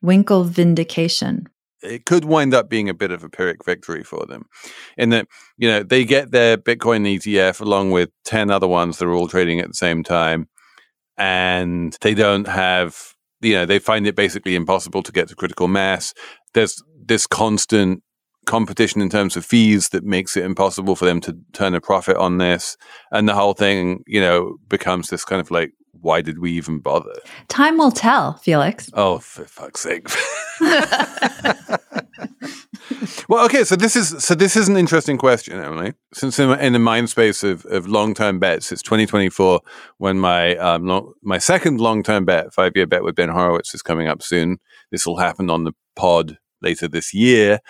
[0.00, 1.46] Winkle vindication.
[1.82, 4.46] It could wind up being a bit of a Pyrrhic victory for them
[4.96, 5.26] in that,
[5.58, 9.26] you know, they get their Bitcoin ETF along with 10 other ones that are all
[9.26, 10.48] trading at the same time.
[11.18, 13.11] And they don't have,
[13.42, 16.14] you know, they find it basically impossible to get to critical mass.
[16.54, 18.02] There's this constant
[18.46, 22.16] competition in terms of fees that makes it impossible for them to turn a profit
[22.16, 22.76] on this.
[23.10, 26.80] And the whole thing, you know, becomes this kind of like why did we even
[26.80, 27.14] bother?
[27.48, 28.90] Time will tell, Felix.
[28.94, 30.08] Oh, for fuck's sake.
[33.28, 35.94] well, okay, so this is so this is an interesting question, Emily.
[36.12, 39.60] Since in, in the mind space of, of long term bets, it's 2024
[39.98, 43.74] when my um, long, my second long term bet, five year bet with Ben Horowitz,
[43.74, 44.58] is coming up soon.
[44.90, 47.60] This will happen on the pod later this year.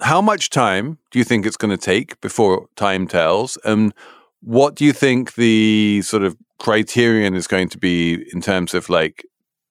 [0.00, 3.58] How much time do you think it's going to take before time tells?
[3.64, 3.92] And
[4.40, 8.88] what do you think the sort of criterion is going to be in terms of
[8.88, 9.24] like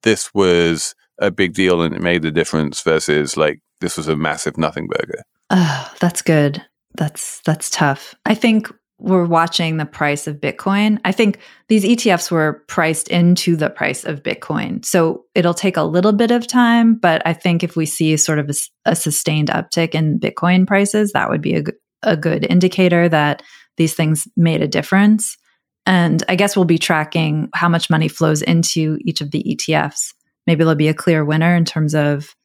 [0.04, 4.16] this was a big deal and it made a difference versus like this was a
[4.16, 5.24] massive nothing burger?
[5.50, 6.64] Oh, that's good.
[6.96, 8.16] That's that's tough.
[8.26, 11.00] I think we're watching the price of Bitcoin.
[11.06, 14.84] I think these ETFs were priced into the price of Bitcoin.
[14.84, 18.40] So it'll take a little bit of time, but I think if we see sort
[18.40, 18.54] of a,
[18.86, 21.64] a sustained uptick in Bitcoin prices, that would be a,
[22.02, 23.44] a good indicator that
[23.78, 25.38] these things made a difference.
[25.86, 30.14] And I guess we'll be tracking how much money flows into each of the ETFs.
[30.48, 32.36] Maybe there'll be a clear winner in terms of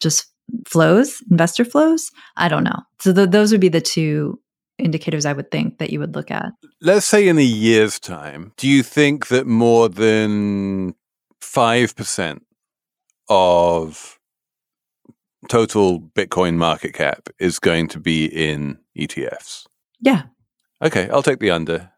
[0.00, 0.26] just
[0.66, 2.10] flows, investor flows.
[2.36, 2.82] I don't know.
[3.00, 4.40] So the, those would be the two
[4.78, 6.52] indicators I would think that you would look at.
[6.80, 10.94] Let's say in a year's time, do you think that more than
[11.40, 12.40] 5%
[13.28, 14.18] of
[15.48, 19.66] total Bitcoin market cap is going to be in ETFs?
[20.00, 20.24] Yeah.
[20.82, 21.90] Okay, I'll take the under.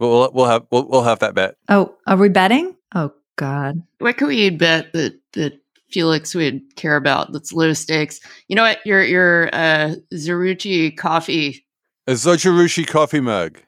[0.00, 1.56] We'll we'll have we'll, we'll have that bet.
[1.68, 2.74] Oh, are we betting?
[2.94, 3.82] Oh God.
[3.98, 5.60] What can we bet that that
[5.92, 7.32] Felix would care about?
[7.32, 8.20] That's low stakes.
[8.48, 8.84] You know what?
[8.86, 11.64] Your your uh, Zerucci coffee.
[12.06, 13.58] A Zojirushi coffee mug.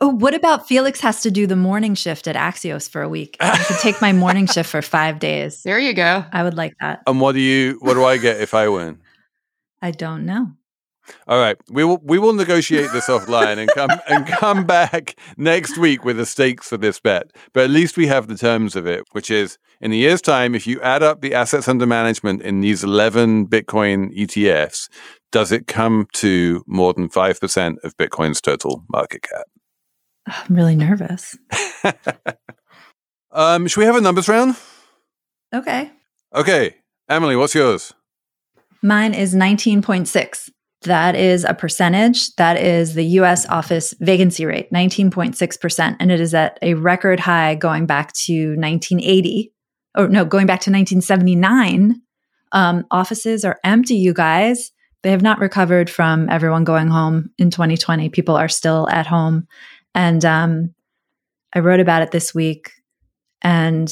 [0.00, 3.36] Oh, what about Felix has to do the morning shift at Axios for a week?
[3.40, 5.62] I could take my morning shift for five days.
[5.62, 6.24] There you go.
[6.32, 7.02] I would like that.
[7.06, 7.78] And what do you?
[7.80, 9.00] What do I get if I win?
[9.82, 10.52] I don't know.
[11.26, 15.78] All right, we will we will negotiate this offline and come and come back next
[15.78, 17.32] week with the stakes for this bet.
[17.52, 20.54] But at least we have the terms of it, which is in a year's time,
[20.54, 24.88] if you add up the assets under management in these eleven Bitcoin ETFs,
[25.30, 29.46] does it come to more than five percent of Bitcoin's total market cap?
[30.26, 31.36] I'm really nervous.
[33.32, 34.56] um, should we have a numbers round?
[35.54, 35.90] Okay.
[36.34, 36.74] Okay,
[37.08, 37.94] Emily, what's yours?
[38.82, 40.50] Mine is 19.6.
[40.82, 42.34] That is a percentage.
[42.36, 45.96] That is the US office vacancy rate, 19.6%.
[45.98, 49.52] And it is at a record high going back to 1980.
[49.98, 52.00] Or no, going back to 1979.
[52.52, 54.70] Um, offices are empty, you guys.
[55.02, 58.08] They have not recovered from everyone going home in 2020.
[58.08, 59.46] People are still at home.
[59.94, 60.74] And um,
[61.52, 62.70] I wrote about it this week.
[63.42, 63.88] And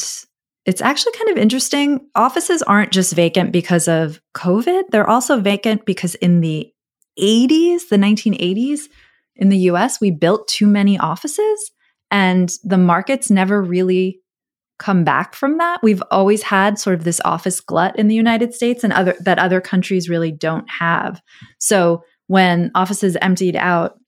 [0.65, 2.09] it's actually kind of interesting.
[2.15, 6.73] Offices aren't just vacant because of COVID, they're also vacant because in the
[7.19, 8.89] 80s, the 1980s,
[9.37, 11.71] in the US, we built too many offices
[12.11, 14.21] and the markets never really
[14.79, 15.83] come back from that.
[15.83, 19.39] We've always had sort of this office glut in the United States and other that
[19.39, 21.21] other countries really don't have.
[21.59, 23.99] So when offices emptied out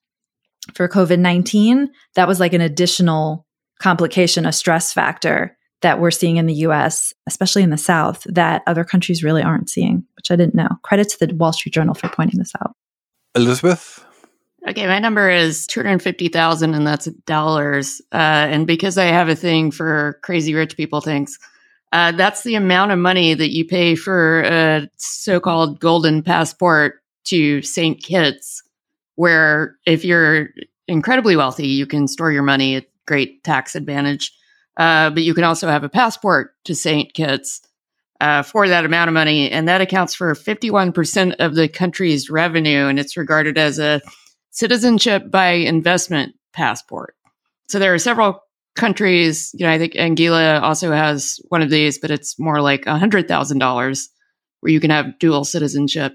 [0.74, 3.46] for COVID-19, that was like an additional
[3.80, 8.62] complication, a stress factor that we're seeing in the US, especially in the South, that
[8.66, 10.68] other countries really aren't seeing, which I didn't know.
[10.82, 12.72] Credit to the Wall Street Journal for pointing this out.
[13.36, 14.04] Elizabeth?
[14.66, 18.00] Okay, my number is 250,000 and that's dollars.
[18.12, 18.16] Uh,
[18.50, 21.38] and because I have a thing for crazy rich people things,
[21.92, 27.62] uh, that's the amount of money that you pay for a so-called golden passport to
[27.62, 28.02] St.
[28.02, 28.62] Kitts,
[29.14, 30.48] where if you're
[30.86, 34.32] incredibly wealthy, you can store your money at great tax advantage.
[34.76, 37.12] Uh, but you can also have a passport to St.
[37.14, 37.62] Kitts
[38.20, 39.50] uh, for that amount of money.
[39.50, 42.86] And that accounts for 51% of the country's revenue.
[42.86, 44.00] And it's regarded as a
[44.58, 47.14] citizenship by investment passport.
[47.68, 48.40] So there are several
[48.74, 52.84] countries, you know, I think Anguilla also has one of these, but it's more like
[52.84, 54.08] $100,000
[54.60, 56.12] where you can have dual citizenship.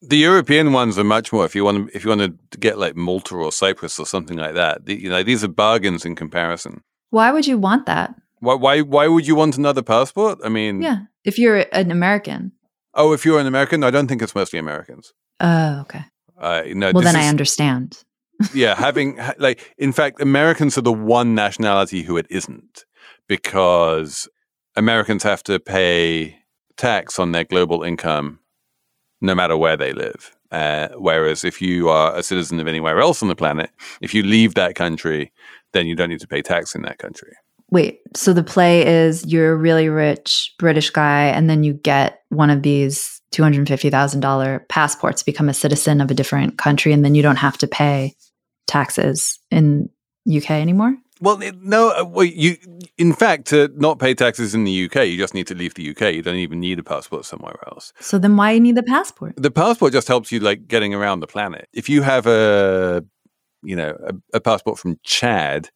[0.00, 1.44] The European ones are much more.
[1.44, 4.38] If you want to, if you want to get like Malta or Cyprus or something
[4.38, 6.82] like that, the, you know, these are bargains in comparison.
[7.10, 8.14] Why would you want that?
[8.40, 10.38] Why, why, why would you want another passport?
[10.44, 12.52] I mean, Yeah, if you're an American.
[12.94, 15.12] Oh, if you're an American, I don't think it's mostly Americans.
[15.38, 16.04] Oh, okay.
[16.38, 18.02] Uh, no, Well, this then I understand.
[18.54, 22.84] yeah, having like, in fact, Americans are the one nationality who it isn't
[23.28, 24.28] because
[24.76, 26.38] Americans have to pay
[26.76, 28.40] tax on their global income
[29.20, 30.36] no matter where they live.
[30.50, 33.70] Uh, whereas if you are a citizen of anywhere else on the planet,
[34.00, 35.32] if you leave that country,
[35.72, 37.32] then you don't need to pay tax in that country.
[37.70, 42.20] Wait, so the play is you're a really rich British guy, and then you get
[42.28, 47.22] one of these $250,000 passports, become a citizen of a different country, and then you
[47.22, 48.14] don't have to pay
[48.66, 49.88] taxes in
[50.28, 50.96] UK anymore?
[51.20, 52.56] Well, no, uh, well, you,
[52.98, 55.90] in fact, to not pay taxes in the UK, you just need to leave the
[55.90, 56.12] UK.
[56.12, 57.92] You don't even need a passport somewhere else.
[58.00, 59.34] So then why you need the passport?
[59.36, 61.68] The passport just helps you like getting around the planet.
[61.72, 63.04] If you have a,
[63.62, 65.70] you know, a, a passport from Chad,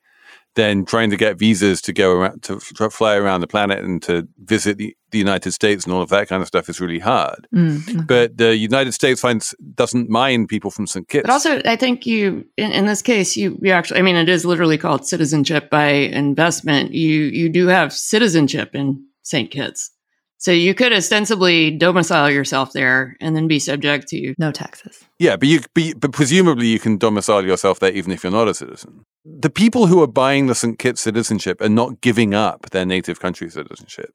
[0.59, 4.02] then trying to get visas to go around to f- fly around the planet and
[4.02, 6.98] to visit the, the United States and all of that kind of stuff is really
[6.98, 7.46] hard.
[7.54, 11.09] Mm, But the United States finds doesn't mind people from St.
[11.09, 11.22] Kitts.
[11.22, 14.28] But also, I think you, in, in this case, you, you actually, I mean, it
[14.28, 16.92] is literally called citizenship by investment.
[16.92, 19.50] You, you do have citizenship in St.
[19.50, 19.92] Kitts.
[20.40, 25.04] So you could ostensibly domicile yourself there and then be subject to no taxes.
[25.18, 28.46] Yeah, but you be, but presumably you can domicile yourself there even if you're not
[28.46, 29.04] a citizen.
[29.41, 30.79] The people who are buying the St.
[30.79, 34.14] Kitts citizenship are not giving up their native country citizenship.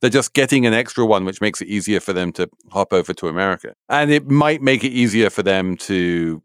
[0.00, 3.14] They're just getting an extra one, which makes it easier for them to hop over
[3.14, 3.74] to America.
[3.88, 6.42] And it might make it easier for them to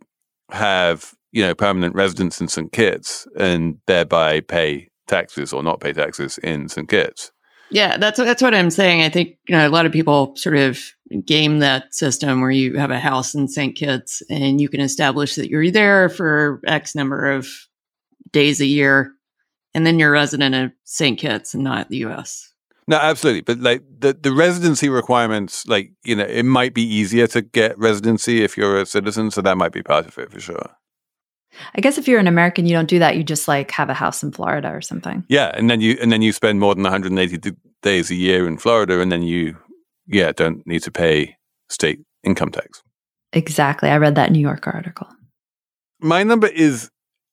[0.52, 2.72] have, you know, permanent residence in St.
[2.72, 6.88] Kitts and thereby pay taxes or not pay taxes in St.
[6.88, 7.32] Kitts.
[7.70, 9.02] Yeah, that's that's what I'm saying.
[9.02, 10.80] I think you know a lot of people sort of
[11.26, 13.76] game that system where you have a house in St.
[13.76, 17.48] Kitts and you can establish that you're there for X number of
[18.32, 19.14] days a year,
[19.74, 21.20] and then you're a resident of St.
[21.20, 22.52] Kitts and not the U.S.
[22.88, 23.42] No, absolutely.
[23.42, 27.78] But like the, the residency requirements, like, you know, it might be easier to get
[27.78, 29.30] residency if you're a citizen.
[29.30, 30.70] So that might be part of it for sure.
[31.76, 33.18] I guess if you're an American, you don't do that.
[33.18, 35.26] You just like have a house in Florida or something.
[35.28, 35.52] Yeah.
[35.54, 37.52] And then you, and then you spend more than 180 d-
[37.82, 39.02] days a year in Florida.
[39.02, 39.58] And then you,
[40.08, 41.36] yeah, don't need to pay
[41.70, 42.84] state income tax.
[43.34, 43.90] Exactly.
[43.90, 45.08] I read that New York article.
[46.00, 46.90] My number is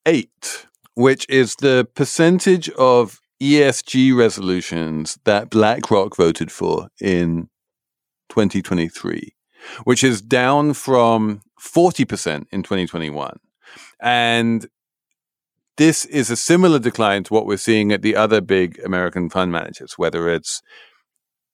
[0.07, 0.67] eight.
[0.95, 7.49] Which is the percentage of ESG resolutions that BlackRock voted for in
[8.29, 9.35] 2023,
[9.85, 13.39] which is down from 40% in 2021.
[14.01, 14.67] And
[15.77, 19.51] this is a similar decline to what we're seeing at the other big American fund
[19.51, 20.63] managers, whether it's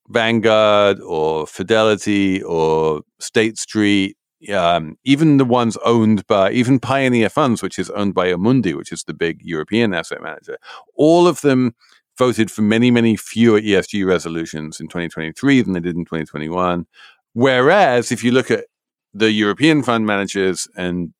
[0.09, 4.17] Vanguard or Fidelity or State Street,
[4.49, 8.93] um, even the ones owned by, even Pioneer Funds, which is owned by Amundi, which
[8.93, 10.57] is the big European asset manager,
[10.95, 11.75] all of them
[12.17, 16.87] voted for many, many fewer ESG resolutions in 2023 than they did in 2021.
[17.33, 18.67] Whereas if you look at
[19.15, 21.13] the European fund managers and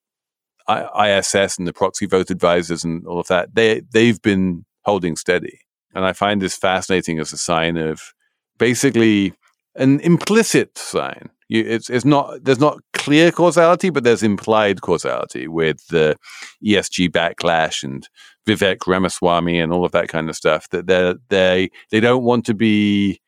[0.69, 5.59] ISS and the proxy vote advisors and all of that, they they've been holding steady.
[5.93, 8.13] And I find this fascinating as a sign of
[8.57, 9.33] basically
[9.75, 11.29] an implicit sign.
[11.49, 16.15] You, it's it's not there's not clear causality, but there's implied causality with the
[16.63, 18.07] ESG backlash and
[18.47, 20.69] Vivek Ramaswamy and all of that kind of stuff.
[20.69, 23.19] That they they they don't want to be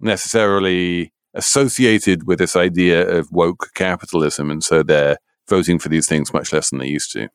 [0.00, 5.18] necessarily associated with this idea of woke capitalism, and so they're
[5.48, 7.28] voting for these things much less than they used to.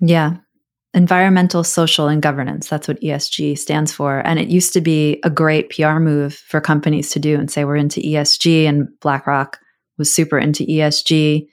[0.00, 0.36] Yeah.
[0.94, 2.68] Environmental, social, and governance.
[2.68, 4.20] That's what ESG stands for.
[4.20, 7.64] And it used to be a great PR move for companies to do and say,
[7.64, 8.64] we're into ESG.
[8.64, 9.58] And BlackRock
[9.98, 11.46] was super into ESG.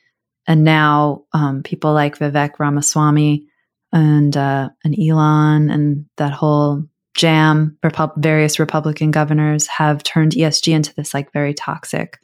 [0.47, 3.47] And now um, people like Vivek Ramaswamy
[3.91, 6.83] and, uh, and Elon and that whole
[7.15, 12.19] jam, Repu- various Republican governors have turned ESG into this like very toxic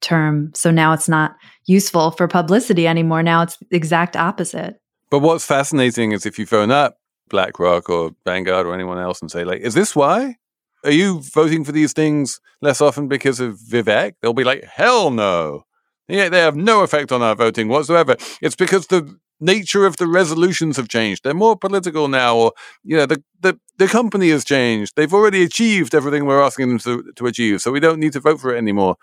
[0.00, 0.50] term.
[0.54, 1.36] So now it's not
[1.66, 3.22] useful for publicity anymore.
[3.22, 4.80] Now it's the exact opposite.
[5.10, 6.96] But what's fascinating is if you phone up
[7.28, 10.36] BlackRock or Vanguard or anyone else and say, like, is this why?
[10.84, 14.14] Are you voting for these things less often because of Vivek?
[14.20, 15.64] They'll be like, hell no.
[16.08, 18.16] Yeah, they have no effect on our voting whatsoever.
[18.40, 21.22] It's because the nature of the resolutions have changed.
[21.24, 22.52] They're more political now, or
[22.82, 24.94] you know, the the, the company has changed.
[24.96, 28.20] They've already achieved everything we're asking them to, to achieve, so we don't need to
[28.20, 28.96] vote for it anymore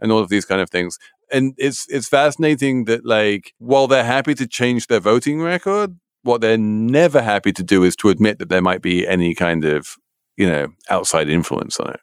[0.00, 0.98] and all of these kind of things.
[1.30, 6.40] And it's it's fascinating that like while they're happy to change their voting record, what
[6.40, 9.96] they're never happy to do is to admit that there might be any kind of
[10.36, 12.00] you know outside influence on it.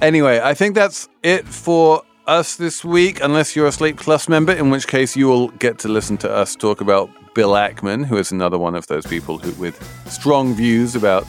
[0.00, 4.52] Anyway, I think that's it for us this week, unless you're a Slate Plus member,
[4.52, 8.16] in which case you will get to listen to us talk about Bill Ackman, who
[8.16, 11.24] is another one of those people who, with strong views about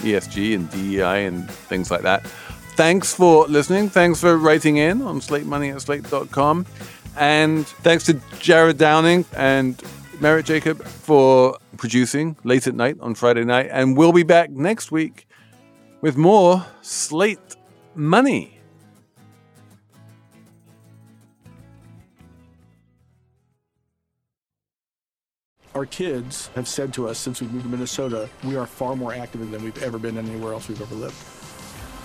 [0.00, 2.26] ESG and DEI and things like that.
[2.76, 3.88] Thanks for listening.
[3.88, 6.66] Thanks for writing in on slate money at slate.com.
[7.16, 9.82] And thanks to Jared Downing and
[10.20, 13.68] Merritt Jacob for producing late at night on Friday night.
[13.70, 15.28] And we'll be back next week
[16.00, 17.38] with more Slate
[17.94, 18.58] Money.
[25.74, 29.14] Our kids have said to us since we moved to Minnesota, we are far more
[29.14, 31.14] active than we've ever been anywhere else we've ever lived.